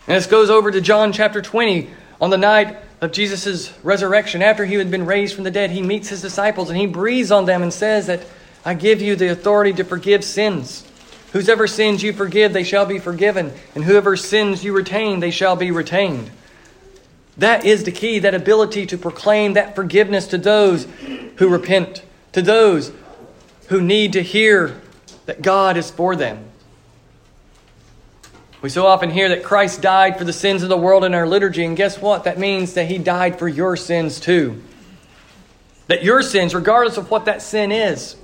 And 0.07 0.15
this 0.15 0.27
goes 0.27 0.49
over 0.49 0.71
to 0.71 0.79
John 0.79 1.11
chapter 1.11 1.41
20 1.41 1.89
on 2.21 2.29
the 2.29 2.37
night 2.37 2.77
of 3.01 3.11
Jesus' 3.11 3.73
resurrection, 3.83 4.41
after 4.41 4.65
he 4.65 4.75
had 4.75 4.89
been 4.89 5.05
raised 5.05 5.35
from 5.35 5.43
the 5.43 5.51
dead, 5.51 5.71
he 5.71 5.81
meets 5.81 6.09
his 6.09 6.21
disciples 6.21 6.69
and 6.69 6.79
he 6.79 6.85
breathes 6.85 7.31
on 7.31 7.45
them 7.45 7.61
and 7.61 7.73
says 7.73 8.07
that 8.07 8.25
I 8.63 8.73
give 8.73 9.01
you 9.01 9.15
the 9.15 9.31
authority 9.31 9.73
to 9.73 9.83
forgive 9.83 10.23
sins. 10.23 10.85
Whosever 11.33 11.67
sins 11.67 12.01
you 12.01 12.13
forgive, 12.13 12.53
they 12.53 12.63
shall 12.63 12.85
be 12.85 12.97
forgiven. 12.99 13.51
And 13.75 13.83
whoever 13.83 14.15
sins 14.15 14.63
you 14.63 14.73
retain, 14.73 15.19
they 15.19 15.31
shall 15.31 15.55
be 15.55 15.69
retained. 15.69 16.31
That 17.37 17.65
is 17.65 17.83
the 17.83 17.91
key, 17.91 18.19
that 18.19 18.33
ability 18.33 18.85
to 18.87 18.97
proclaim 18.97 19.53
that 19.53 19.75
forgiveness 19.75 20.27
to 20.27 20.37
those 20.37 20.85
who 21.35 21.49
repent, 21.49 22.03
to 22.31 22.41
those 22.41 22.91
who 23.67 23.81
need 23.81 24.13
to 24.13 24.23
hear 24.23 24.81
that 25.25 25.41
God 25.41 25.75
is 25.75 25.91
for 25.91 26.15
them. 26.15 26.45
We 28.65 28.69
so 28.69 28.87
often 28.87 29.11
hear 29.11 29.29
that 29.29 29.43
Christ 29.43 29.83
died 29.83 30.17
for 30.17 30.23
the 30.23 30.33
sins 30.33 30.63
of 30.63 30.69
the 30.69 30.75
world 30.75 31.03
in 31.03 31.13
our 31.13 31.27
liturgy, 31.27 31.63
and 31.65 31.77
guess 31.77 32.01
what? 32.01 32.23
That 32.23 32.39
means 32.39 32.73
that 32.73 32.87
He 32.87 32.97
died 32.97 33.37
for 33.37 33.47
your 33.47 33.77
sins 33.77 34.19
too. 34.19 34.59
That 35.85 36.03
your 36.03 36.23
sins, 36.23 36.55
regardless 36.55 36.97
of 36.97 37.11
what 37.11 37.25
that 37.25 37.43
sin 37.43 37.71
is, 37.71 38.15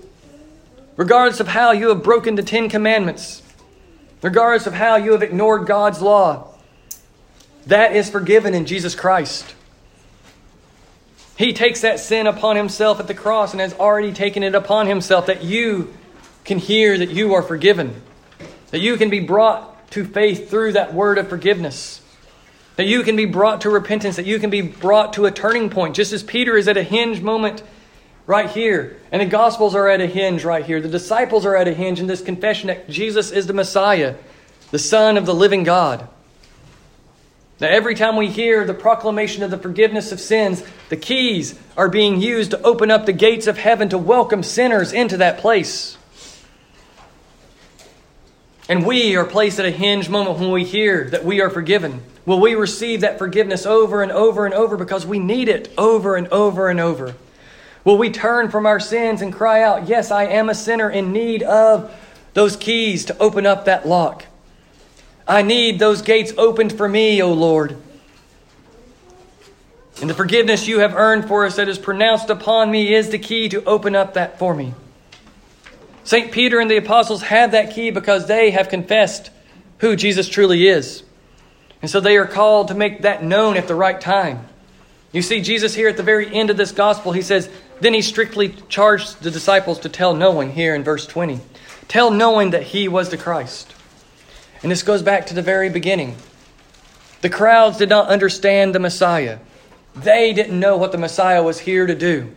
regardless 0.98 1.42
of 1.42 1.48
how 1.48 1.74
you 1.74 1.90
have 1.90 2.02
broken 2.02 2.34
the 2.34 2.42
Ten 2.42 2.70
Commandments, 2.70 3.44
regardless 4.24 4.66
of 4.66 4.74
how 4.74 4.96
you 4.96 5.12
have 5.12 5.22
ignored 5.22 5.68
God's 5.68 6.02
law, 6.02 6.48
that 7.68 7.96
is 7.96 8.10
forgiven 8.10 8.56
in 8.56 8.66
Jesus 8.66 8.96
Christ. 8.96 9.54
He 11.38 11.54
takes 11.54 11.82
that 11.82 12.00
sin 12.00 12.26
upon 12.26 12.56
himself 12.56 13.00
at 13.00 13.06
the 13.06 13.14
cross 13.14 13.52
and 13.52 13.62
has 13.62 13.76
already 13.76 14.12
taken 14.12 14.42
it 14.42 14.56
upon 14.56 14.88
himself 14.88 15.28
that 15.28 15.44
you 15.44 15.94
can 16.46 16.58
hear 16.58 16.98
that 16.98 17.12
you 17.12 17.36
are 17.36 17.44
forgiven, 17.44 18.02
that 18.72 18.80
you 18.80 18.98
can 18.98 19.12
be 19.12 19.20
brought 19.20 19.71
to 19.92 20.06
faith 20.06 20.50
through 20.50 20.74
that 20.74 20.94
word 20.94 21.18
of 21.18 21.30
forgiveness. 21.30 22.02
That 22.78 22.86
you 22.86 23.04
can 23.04 23.16
be 23.16 23.26
brought 23.26 23.62
to 23.62 23.70
repentance, 23.70 24.16
that 24.16 24.26
you 24.26 24.40
can 24.40 24.50
be 24.50 24.62
brought 24.62 25.14
to 25.14 25.26
a 25.26 25.32
turning 25.32 25.70
point, 25.70 25.96
just 25.96 26.14
as 26.14 26.24
Peter 26.24 26.58
is 26.58 26.68
at 26.68 26.78
a 26.78 26.84
hinge 26.84 27.22
moment 27.22 27.64
right 28.26 28.50
here. 28.50 28.98
And 29.12 29.22
the 29.22 29.26
Gospels 29.26 29.76
are 29.76 29.88
at 29.88 30.02
a 30.02 30.08
hinge 30.08 30.44
right 30.44 30.66
here. 30.66 30.82
The 30.82 30.88
disciples 30.88 31.46
are 31.46 31.56
at 31.56 31.68
a 31.68 31.74
hinge 31.74 32.00
in 32.00 32.08
this 32.08 32.22
confession 32.22 32.68
that 32.68 32.90
Jesus 32.90 33.32
is 33.32 33.48
the 33.48 33.54
Messiah, 33.54 34.16
the 34.72 34.80
Son 34.80 35.18
of 35.18 35.26
the 35.26 35.36
living 35.36 35.64
God. 35.64 36.08
Now, 37.60 37.68
every 37.68 37.94
time 37.94 38.16
we 38.16 38.28
hear 38.28 38.66
the 38.66 38.74
proclamation 38.74 39.44
of 39.44 39.52
the 39.52 39.58
forgiveness 39.58 40.12
of 40.12 40.20
sins, 40.20 40.64
the 40.90 40.98
keys 40.98 41.60
are 41.78 41.90
being 41.90 42.20
used 42.20 42.52
to 42.52 42.62
open 42.64 42.90
up 42.90 43.06
the 43.06 43.14
gates 43.14 43.46
of 43.46 43.58
heaven 43.58 43.90
to 43.90 44.00
welcome 44.00 44.42
sinners 44.42 44.92
into 44.92 45.18
that 45.18 45.38
place. 45.38 45.96
And 48.72 48.86
we 48.86 49.18
are 49.18 49.26
placed 49.26 49.60
at 49.60 49.66
a 49.66 49.70
hinge 49.70 50.08
moment 50.08 50.40
when 50.40 50.50
we 50.50 50.64
hear 50.64 51.10
that 51.10 51.26
we 51.26 51.42
are 51.42 51.50
forgiven. 51.50 52.02
Will 52.26 52.40
we 52.40 52.56
receive 52.56 53.02
that 53.02 53.18
forgiveness 53.18 53.66
over 53.66 54.02
and 54.02 54.14
over 54.14 54.46
and 54.46 54.54
over 54.54 54.78
because 54.78 55.06
we 55.06 55.20
need 55.20 55.50
it 55.50 55.74
over 55.78 56.16
and 56.16 56.30
over 56.30 56.70
and 56.70 56.80
over? 56.80 57.14
Will 57.84 57.98
we 57.98 58.10
turn 58.10 58.50
from 58.50 58.66
our 58.66 58.80
sins 58.80 59.22
and 59.22 59.34
cry 59.34 59.62
out, 59.62 59.90
Yes, 59.90 60.10
I 60.10 60.24
am 60.24 60.48
a 60.48 60.56
sinner 60.56 60.90
in 60.90 61.12
need 61.12 61.44
of 61.44 61.94
those 62.34 62.56
keys 62.56 63.04
to 63.08 63.18
open 63.18 63.46
up 63.46 63.66
that 63.66 63.86
lock? 63.86 64.24
I 65.28 65.42
need 65.42 65.78
those 65.78 66.02
gates 66.02 66.32
opened 66.38 66.72
for 66.72 66.88
me, 66.88 67.22
O 67.22 67.34
Lord. 67.34 67.76
And 70.00 70.10
the 70.10 70.14
forgiveness 70.14 70.70
you 70.70 70.80
have 70.80 70.96
earned 70.96 71.28
for 71.28 71.46
us 71.46 71.58
that 71.58 71.68
is 71.68 71.78
pronounced 71.78 72.30
upon 72.30 72.72
me 72.72 72.94
is 72.94 73.10
the 73.10 73.20
key 73.20 73.50
to 73.50 73.66
open 73.66 73.98
up 73.98 74.14
that 74.14 74.40
for 74.40 74.56
me. 74.56 74.76
St. 76.04 76.32
Peter 76.32 76.60
and 76.60 76.70
the 76.70 76.78
apostles 76.78 77.22
have 77.24 77.52
that 77.52 77.74
key 77.74 77.92
because 77.92 78.28
they 78.28 78.52
have 78.52 78.70
confessed 78.70 79.30
who 79.80 79.96
Jesus 79.96 80.28
truly 80.28 80.68
is. 80.68 81.04
And 81.82 81.90
so 81.90 82.00
they 82.00 82.18
are 82.18 82.28
called 82.28 82.68
to 82.68 82.76
make 82.76 83.02
that 83.02 83.24
known 83.24 83.58
at 83.58 83.68
the 83.68 83.76
right 83.76 84.00
time. 84.00 84.48
You 85.12 85.22
see, 85.22 85.42
Jesus 85.42 85.74
here 85.74 85.90
at 85.90 85.98
the 85.98 86.04
very 86.04 86.34
end 86.34 86.50
of 86.50 86.58
this 86.58 86.72
gospel, 86.72 87.12
he 87.12 87.22
says, 87.22 87.50
Then 87.82 87.94
he 87.94 88.02
strictly 88.02 88.56
charged 88.70 89.22
the 89.22 89.32
disciples 89.32 89.80
to 89.80 89.90
tell 89.90 90.14
no 90.14 90.32
one 90.32 90.52
here 90.52 90.74
in 90.74 90.84
verse 90.84 91.06
20. 91.06 91.40
Tell 91.88 92.12
no 92.12 92.32
one 92.32 92.52
that 92.52 92.64
he 92.64 92.88
was 92.88 93.10
the 93.10 93.18
Christ. 93.18 93.74
And 94.64 94.72
this 94.72 94.84
goes 94.84 95.02
back 95.02 95.26
to 95.28 95.34
the 95.34 95.42
very 95.42 95.70
beginning. 95.70 96.16
The 97.22 97.30
crowds 97.30 97.78
did 97.78 97.90
not 97.90 98.08
understand 98.08 98.74
the 98.74 98.80
Messiah, 98.80 99.40
they 99.96 100.32
didn't 100.32 100.60
know 100.60 100.78
what 100.78 100.92
the 100.94 100.98
Messiah 100.98 101.44
was 101.44 101.60
here 101.60 101.86
to 101.86 101.96
do. 101.96 102.32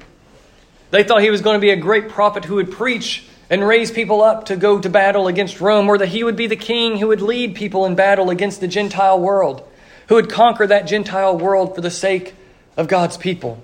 They 0.91 1.05
thought 1.05 1.23
he 1.23 1.31
was 1.31 1.41
going 1.41 1.55
to 1.55 1.61
be 1.61 1.71
a 1.71 1.77
great 1.77 2.09
prophet 2.09 2.45
who 2.45 2.57
would 2.57 2.73
preach 2.73 3.25
and 3.55 3.65
raise 3.65 3.93
people 3.93 4.21
up 4.21 4.47
to 4.47 4.57
go 4.57 4.81
to 4.81 4.91
battle 4.91 5.29
against 5.29 5.61
Rome, 5.61 5.89
or 5.89 5.97
that 5.99 6.09
he 6.09 6.25
would 6.25 6.35
be 6.35 6.49
the 6.49 6.57
king 6.57 6.99
who 6.99 7.07
would 7.07 7.23
lead 7.23 7.55
people 7.55 7.87
in 7.87 7.95
battle 7.95 8.31
against 8.31 8.61
the 8.61 8.67
Gentile 8.67 9.21
world, 9.21 9.63
who 10.09 10.17
would 10.17 10.29
conquer 10.29 10.67
that 10.67 10.89
Gentile 10.89 11.39
world 11.39 11.73
for 11.73 11.81
the 11.81 11.89
sake 11.89 12.35
of 12.77 12.89
God's 12.89 13.17
people. 13.17 13.63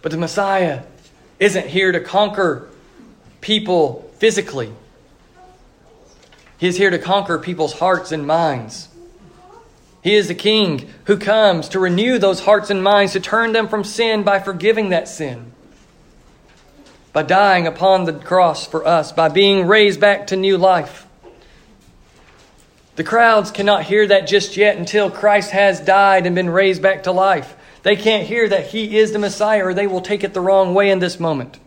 But 0.00 0.12
the 0.12 0.18
Messiah 0.18 0.84
isn't 1.40 1.66
here 1.66 1.90
to 1.90 1.98
conquer 1.98 2.68
people 3.40 4.08
physically. 4.18 4.72
He 6.58 6.68
is 6.68 6.76
here 6.76 6.90
to 6.90 7.00
conquer 7.00 7.36
people's 7.36 7.72
hearts 7.72 8.12
and 8.12 8.24
minds. 8.24 8.90
He 10.04 10.14
is 10.14 10.28
the 10.28 10.36
king 10.36 10.88
who 11.06 11.16
comes 11.16 11.68
to 11.70 11.80
renew 11.80 12.20
those 12.20 12.38
hearts 12.38 12.70
and 12.70 12.80
minds, 12.80 13.14
to 13.14 13.20
turn 13.20 13.50
them 13.50 13.66
from 13.66 13.82
sin 13.82 14.22
by 14.22 14.38
forgiving 14.38 14.90
that 14.90 15.08
sin 15.08 15.51
by 17.12 17.22
dying 17.22 17.66
upon 17.66 18.04
the 18.04 18.12
cross 18.12 18.66
for 18.66 18.86
us, 18.86 19.12
by 19.12 19.28
being 19.28 19.66
raised 19.66 20.00
back 20.00 20.28
to 20.28 20.36
new 20.36 20.56
life. 20.56 21.06
The 22.96 23.04
crowds 23.04 23.50
cannot 23.50 23.84
hear 23.84 24.06
that 24.06 24.26
just 24.26 24.56
yet 24.56 24.76
until 24.76 25.10
Christ 25.10 25.50
has 25.50 25.80
died 25.80 26.26
and 26.26 26.34
been 26.34 26.50
raised 26.50 26.82
back 26.82 27.04
to 27.04 27.12
life. 27.12 27.56
They 27.82 27.96
can't 27.96 28.26
hear 28.26 28.48
that 28.48 28.66
He 28.66 28.98
is 28.98 29.12
the 29.12 29.18
Messiah, 29.18 29.64
or 29.64 29.74
they 29.74 29.86
will 29.86 30.00
take 30.00 30.24
it 30.24 30.34
the 30.34 30.40
wrong 30.40 30.74
way 30.74 30.90
in 30.90 30.98
this 30.98 31.18
moment. 31.18 31.58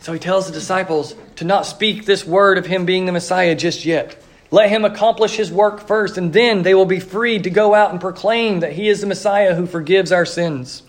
So 0.00 0.12
He 0.12 0.18
tells 0.18 0.46
the 0.46 0.52
disciples 0.52 1.14
to 1.36 1.44
not 1.44 1.66
speak 1.66 2.04
this 2.04 2.26
word 2.26 2.56
of 2.56 2.66
Him 2.66 2.86
being 2.86 3.06
the 3.06 3.12
Messiah 3.12 3.54
just 3.54 3.84
yet. 3.84 4.22
Let 4.50 4.70
Him 4.70 4.84
accomplish 4.84 5.36
His 5.36 5.50
work 5.50 5.86
first, 5.86 6.16
and 6.16 6.32
then 6.32 6.62
they 6.62 6.74
will 6.74 6.86
be 6.86 7.00
free 7.00 7.38
to 7.38 7.50
go 7.50 7.74
out 7.74 7.90
and 7.90 8.00
proclaim 8.00 8.60
that 8.60 8.72
He 8.72 8.88
is 8.88 9.00
the 9.00 9.06
Messiah 9.06 9.54
who 9.54 9.66
forgives 9.66 10.12
our 10.12 10.26
sins 10.26 10.82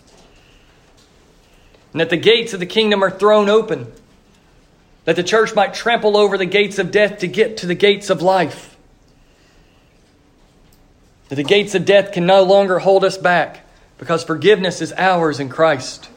and 1.92 2.00
that 2.00 2.10
the 2.10 2.16
gates 2.16 2.52
of 2.52 2.60
the 2.60 2.66
kingdom 2.66 3.02
are 3.02 3.10
thrown 3.10 3.48
open, 3.48 3.92
that 5.04 5.16
the 5.16 5.22
church 5.22 5.54
might 5.54 5.74
trample 5.74 6.16
over 6.16 6.38
the 6.38 6.46
gates 6.46 6.78
of 6.78 6.90
death 6.90 7.18
to 7.18 7.28
get 7.28 7.58
to 7.58 7.66
the 7.66 7.74
gates 7.74 8.10
of 8.10 8.22
life. 8.22 8.76
That 11.28 11.36
the 11.36 11.44
gates 11.44 11.74
of 11.74 11.84
death 11.84 12.12
can 12.12 12.26
no 12.26 12.42
longer 12.42 12.78
hold 12.78 13.04
us 13.04 13.16
back 13.18 13.60
because 13.98 14.24
forgiveness 14.24 14.80
is 14.80 14.92
ours 14.96 15.40
in 15.40 15.48
Christ. 15.48 16.08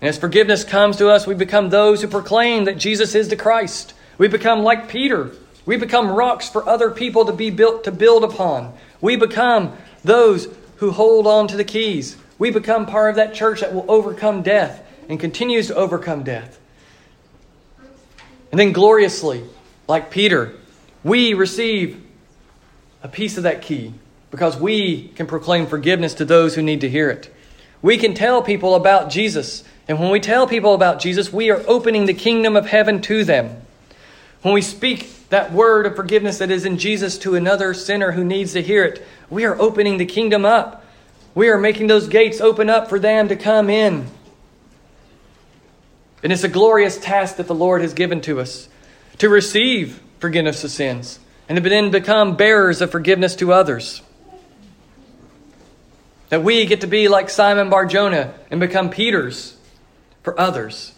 And 0.00 0.08
as 0.08 0.18
forgiveness 0.18 0.64
comes 0.64 0.98
to 0.98 1.08
us, 1.08 1.26
we 1.26 1.34
become 1.34 1.70
those 1.70 2.02
who 2.02 2.08
proclaim 2.08 2.64
that 2.64 2.78
Jesus 2.78 3.14
is 3.14 3.28
the 3.28 3.36
Christ. 3.36 3.94
We 4.18 4.28
become 4.28 4.62
like 4.62 4.88
Peter. 4.88 5.30
We 5.66 5.76
become 5.76 6.10
rocks 6.10 6.48
for 6.48 6.68
other 6.68 6.90
people 6.90 7.24
to 7.24 7.32
be 7.32 7.50
built 7.50 7.84
to 7.84 7.92
build 7.92 8.22
upon. 8.22 8.74
We 9.00 9.16
become 9.16 9.76
those 10.02 10.48
who 10.76 10.90
hold 10.90 11.26
on 11.26 11.48
to 11.48 11.56
the 11.56 11.64
keys. 11.64 12.16
We 12.38 12.50
become 12.50 12.86
part 12.86 13.10
of 13.10 13.16
that 13.16 13.34
church 13.34 13.60
that 13.60 13.74
will 13.74 13.86
overcome 13.88 14.42
death 14.42 14.84
and 15.08 15.20
continues 15.20 15.68
to 15.68 15.74
overcome 15.76 16.24
death. 16.24 16.58
And 18.50 18.58
then 18.58 18.72
gloriously, 18.72 19.44
like 19.88 20.10
Peter, 20.10 20.54
we 21.02 21.34
receive 21.34 22.02
a 23.02 23.08
piece 23.08 23.36
of 23.36 23.42
that 23.42 23.62
key 23.62 23.92
because 24.30 24.56
we 24.56 25.08
can 25.08 25.26
proclaim 25.26 25.66
forgiveness 25.66 26.14
to 26.14 26.24
those 26.24 26.54
who 26.54 26.62
need 26.62 26.80
to 26.80 26.88
hear 26.88 27.10
it. 27.10 27.32
We 27.82 27.98
can 27.98 28.14
tell 28.14 28.42
people 28.42 28.74
about 28.74 29.10
Jesus. 29.10 29.62
And 29.86 30.00
when 30.00 30.10
we 30.10 30.20
tell 30.20 30.46
people 30.46 30.74
about 30.74 31.00
Jesus, 31.00 31.32
we 31.32 31.50
are 31.50 31.62
opening 31.68 32.06
the 32.06 32.14
kingdom 32.14 32.56
of 32.56 32.66
heaven 32.66 33.02
to 33.02 33.24
them. 33.24 33.60
When 34.42 34.54
we 34.54 34.62
speak 34.62 35.28
that 35.28 35.52
word 35.52 35.86
of 35.86 35.96
forgiveness 35.96 36.38
that 36.38 36.50
is 36.50 36.64
in 36.64 36.78
Jesus 36.78 37.18
to 37.18 37.34
another 37.34 37.74
sinner 37.74 38.12
who 38.12 38.24
needs 38.24 38.52
to 38.54 38.62
hear 38.62 38.84
it, 38.84 39.04
we 39.30 39.44
are 39.44 39.60
opening 39.60 39.98
the 39.98 40.06
kingdom 40.06 40.44
up. 40.44 40.83
We 41.34 41.48
are 41.48 41.58
making 41.58 41.88
those 41.88 42.06
gates 42.06 42.40
open 42.40 42.70
up 42.70 42.88
for 42.88 42.98
them 42.98 43.28
to 43.28 43.36
come 43.36 43.68
in. 43.68 44.06
And 46.22 46.32
it's 46.32 46.44
a 46.44 46.48
glorious 46.48 46.96
task 46.96 47.36
that 47.36 47.48
the 47.48 47.54
Lord 47.54 47.82
has 47.82 47.92
given 47.92 48.20
to 48.22 48.40
us 48.40 48.68
to 49.18 49.28
receive 49.28 50.00
forgiveness 50.20 50.64
of 50.64 50.70
sins 50.70 51.18
and 51.48 51.56
to 51.56 51.68
then 51.68 51.90
become 51.90 52.36
bearers 52.36 52.80
of 52.80 52.90
forgiveness 52.90 53.36
to 53.36 53.52
others. 53.52 54.00
That 56.30 56.42
we 56.42 56.66
get 56.66 56.80
to 56.80 56.86
be 56.86 57.08
like 57.08 57.28
Simon 57.28 57.68
Barjona 57.68 58.34
and 58.50 58.60
become 58.60 58.90
Peter's 58.90 59.56
for 60.22 60.38
others. 60.40 60.94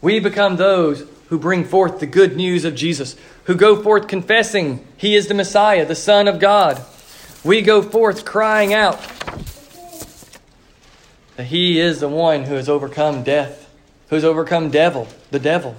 We 0.00 0.18
become 0.18 0.56
those 0.56 1.06
who 1.28 1.38
bring 1.38 1.64
forth 1.64 2.00
the 2.00 2.06
good 2.06 2.36
news 2.36 2.64
of 2.64 2.74
Jesus, 2.74 3.16
who 3.44 3.54
go 3.54 3.80
forth 3.82 4.08
confessing 4.08 4.84
He 4.96 5.14
is 5.14 5.28
the 5.28 5.34
Messiah, 5.34 5.84
the 5.84 5.94
Son 5.94 6.26
of 6.26 6.40
God. 6.40 6.84
We 7.44 7.62
go 7.62 7.82
forth 7.82 8.24
crying 8.24 8.74
out 8.74 9.00
that 11.38 11.46
He 11.46 11.78
is 11.78 12.00
the 12.00 12.08
one 12.08 12.42
who 12.42 12.54
has 12.54 12.68
overcome 12.68 13.22
death, 13.22 13.70
who 14.08 14.16
has 14.16 14.24
overcome 14.24 14.70
devil, 14.70 15.06
the 15.30 15.38
devil. 15.38 15.76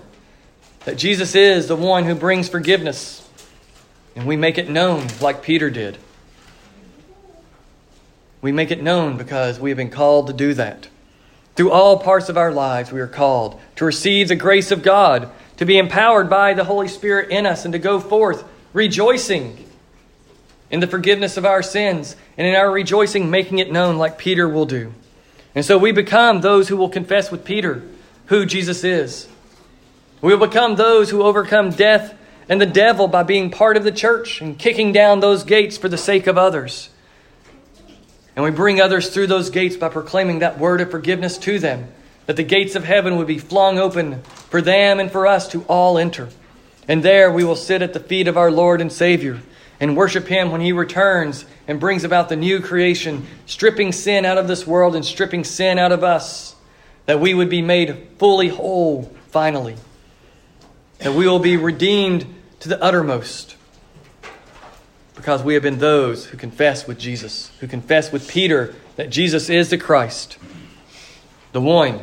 That 0.86 0.98
Jesus 0.98 1.36
is 1.36 1.68
the 1.68 1.76
one 1.76 2.06
who 2.06 2.16
brings 2.16 2.48
forgiveness. 2.48 3.28
And 4.16 4.26
we 4.26 4.38
make 4.38 4.58
it 4.58 4.70
known 4.70 5.08
like 5.20 5.44
Peter 5.44 5.70
did. 5.70 5.98
We 8.42 8.54
make 8.54 8.72
it 8.72 8.82
known 8.82 9.18
because 9.18 9.60
we 9.60 9.70
have 9.70 9.76
been 9.76 9.90
called 9.90 10.28
to 10.28 10.34
do 10.34 10.54
that. 10.54 10.88
Through 11.58 11.72
all 11.72 12.00
parts 12.00 12.30
of 12.30 12.38
our 12.38 12.54
lives, 12.54 12.94
we 12.94 13.02
are 13.02 13.08
called 13.08 13.60
to 13.76 13.84
receive 13.84 14.30
the 14.30 14.38
grace 14.38 14.72
of 14.72 14.82
God, 14.82 15.30
to 15.58 15.66
be 15.66 15.78
empowered 15.78 16.30
by 16.30 16.54
the 16.54 16.64
Holy 16.64 16.88
Spirit 16.88 17.32
in 17.32 17.46
us, 17.46 17.66
and 17.66 17.74
to 17.74 17.80
go 17.80 18.00
forth 18.00 18.46
rejoicing 18.72 19.70
in 20.72 20.80
the 20.80 20.88
forgiveness 20.88 21.36
of 21.36 21.46
our 21.46 21.62
sins, 21.62 22.16
and 22.38 22.48
in 22.48 22.56
our 22.56 22.72
rejoicing, 22.72 23.30
making 23.30 23.60
it 23.60 23.74
known 23.74 23.98
like 23.98 24.18
Peter 24.18 24.48
will 24.48 24.66
do. 24.66 24.94
And 25.56 25.66
so 25.66 25.78
we 25.78 25.92
become 25.92 26.42
those 26.42 26.68
who 26.68 26.78
will 26.78 26.90
confess 26.90 27.32
with 27.32 27.44
Peter 27.44 27.84
who 28.28 28.46
Jesus 28.46 28.84
is. 28.84 29.28
We 30.22 30.36
will 30.36 30.48
become 30.48 30.76
those 30.76 31.10
who 31.10 31.24
overcome 31.24 31.72
death 31.72 32.14
and 32.48 32.62
the 32.62 32.66
devil 32.66 33.08
by 33.08 33.24
being 33.24 33.50
part 33.50 33.78
of 33.78 33.84
the 33.84 33.92
church 33.92 34.42
and 34.42 34.58
kicking 34.58 34.92
down 34.92 35.20
those 35.20 35.44
gates 35.44 35.78
for 35.78 35.90
the 35.90 35.98
sake 35.98 36.28
of 36.28 36.38
others. 36.38 36.90
And 38.36 38.44
we 38.46 38.52
bring 38.52 38.80
others 38.80 39.10
through 39.10 39.28
those 39.28 39.50
gates 39.50 39.76
by 39.76 39.90
proclaiming 39.90 40.40
that 40.40 40.60
word 40.60 40.82
of 40.82 40.92
forgiveness 40.92 41.38
to 41.40 41.60
them, 41.60 41.88
that 42.26 42.36
the 42.36 42.44
gates 42.44 42.76
of 42.76 42.84
heaven 42.84 43.18
would 43.18 43.28
be 43.28 43.40
flung 43.40 43.80
open 43.80 44.22
for 44.24 44.62
them 44.62 45.00
and 45.00 45.12
for 45.12 45.26
us 45.26 45.48
to 45.50 45.64
all 45.64 45.98
enter. 45.98 46.30
And 46.88 47.04
there 47.04 47.32
we 47.32 47.44
will 47.44 47.56
sit 47.56 47.82
at 47.82 47.94
the 47.94 48.00
feet 48.00 48.28
of 48.28 48.38
our 48.38 48.52
Lord 48.52 48.82
and 48.82 48.92
Savior 48.92 49.42
and 49.80 49.96
worship 49.96 50.28
Him 50.28 50.52
when 50.52 50.62
He 50.62 50.72
returns 50.72 51.46
and 51.68 51.80
brings 51.80 52.04
about 52.04 52.30
the 52.30 52.36
new 52.36 52.60
creation, 52.60 53.26
stripping 53.46 53.92
sin 53.92 54.26
out 54.26 54.38
of 54.38 54.48
this 54.48 54.68
world 54.68 54.96
and 54.96 55.06
stripping 55.06 55.44
sin 55.44 55.80
out 55.80 55.92
of 55.92 56.04
us, 56.04 56.56
that 57.06 57.20
we 57.20 57.34
would 57.34 57.50
be 57.50 57.62
made 57.62 58.08
fully 58.18 58.50
whole 58.50 59.04
finally, 59.30 59.76
that 61.00 61.14
we 61.14 61.28
will 61.28 61.40
be 61.40 61.58
redeemed 61.58 62.26
to 62.60 62.70
the 62.70 62.82
uttermost 62.84 63.56
because 65.20 65.44
we 65.44 65.54
have 65.54 65.64
been 65.64 65.80
those 65.80 66.28
who 66.28 66.38
confess 66.38 66.88
with 66.88 66.98
Jesus, 66.98 67.52
who 67.60 67.68
confess 67.68 68.10
with 68.10 68.30
Peter 68.30 68.74
that 68.96 69.10
Jesus 69.10 69.50
is 69.50 69.70
the 69.70 69.78
Christ, 69.78 70.38
the 71.52 71.60
one 71.60 72.00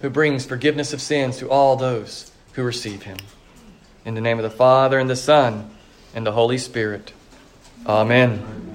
who 0.00 0.10
brings 0.10 0.44
forgiveness 0.44 0.92
of 0.92 1.00
sins 1.00 1.38
to 1.38 1.48
all 1.48 1.76
those 1.76 2.32
who 2.54 2.64
receive 2.64 3.02
him. 3.02 3.16
In 4.04 4.14
the 4.14 4.20
name 4.20 4.40
of 4.40 4.42
the 4.42 4.50
Father, 4.50 4.98
and 4.98 5.08
the 5.08 5.14
Son, 5.14 5.70
and 6.14 6.26
the 6.26 6.32
Holy 6.32 6.58
Spirit. 6.58 7.12
Amen. 7.86 8.71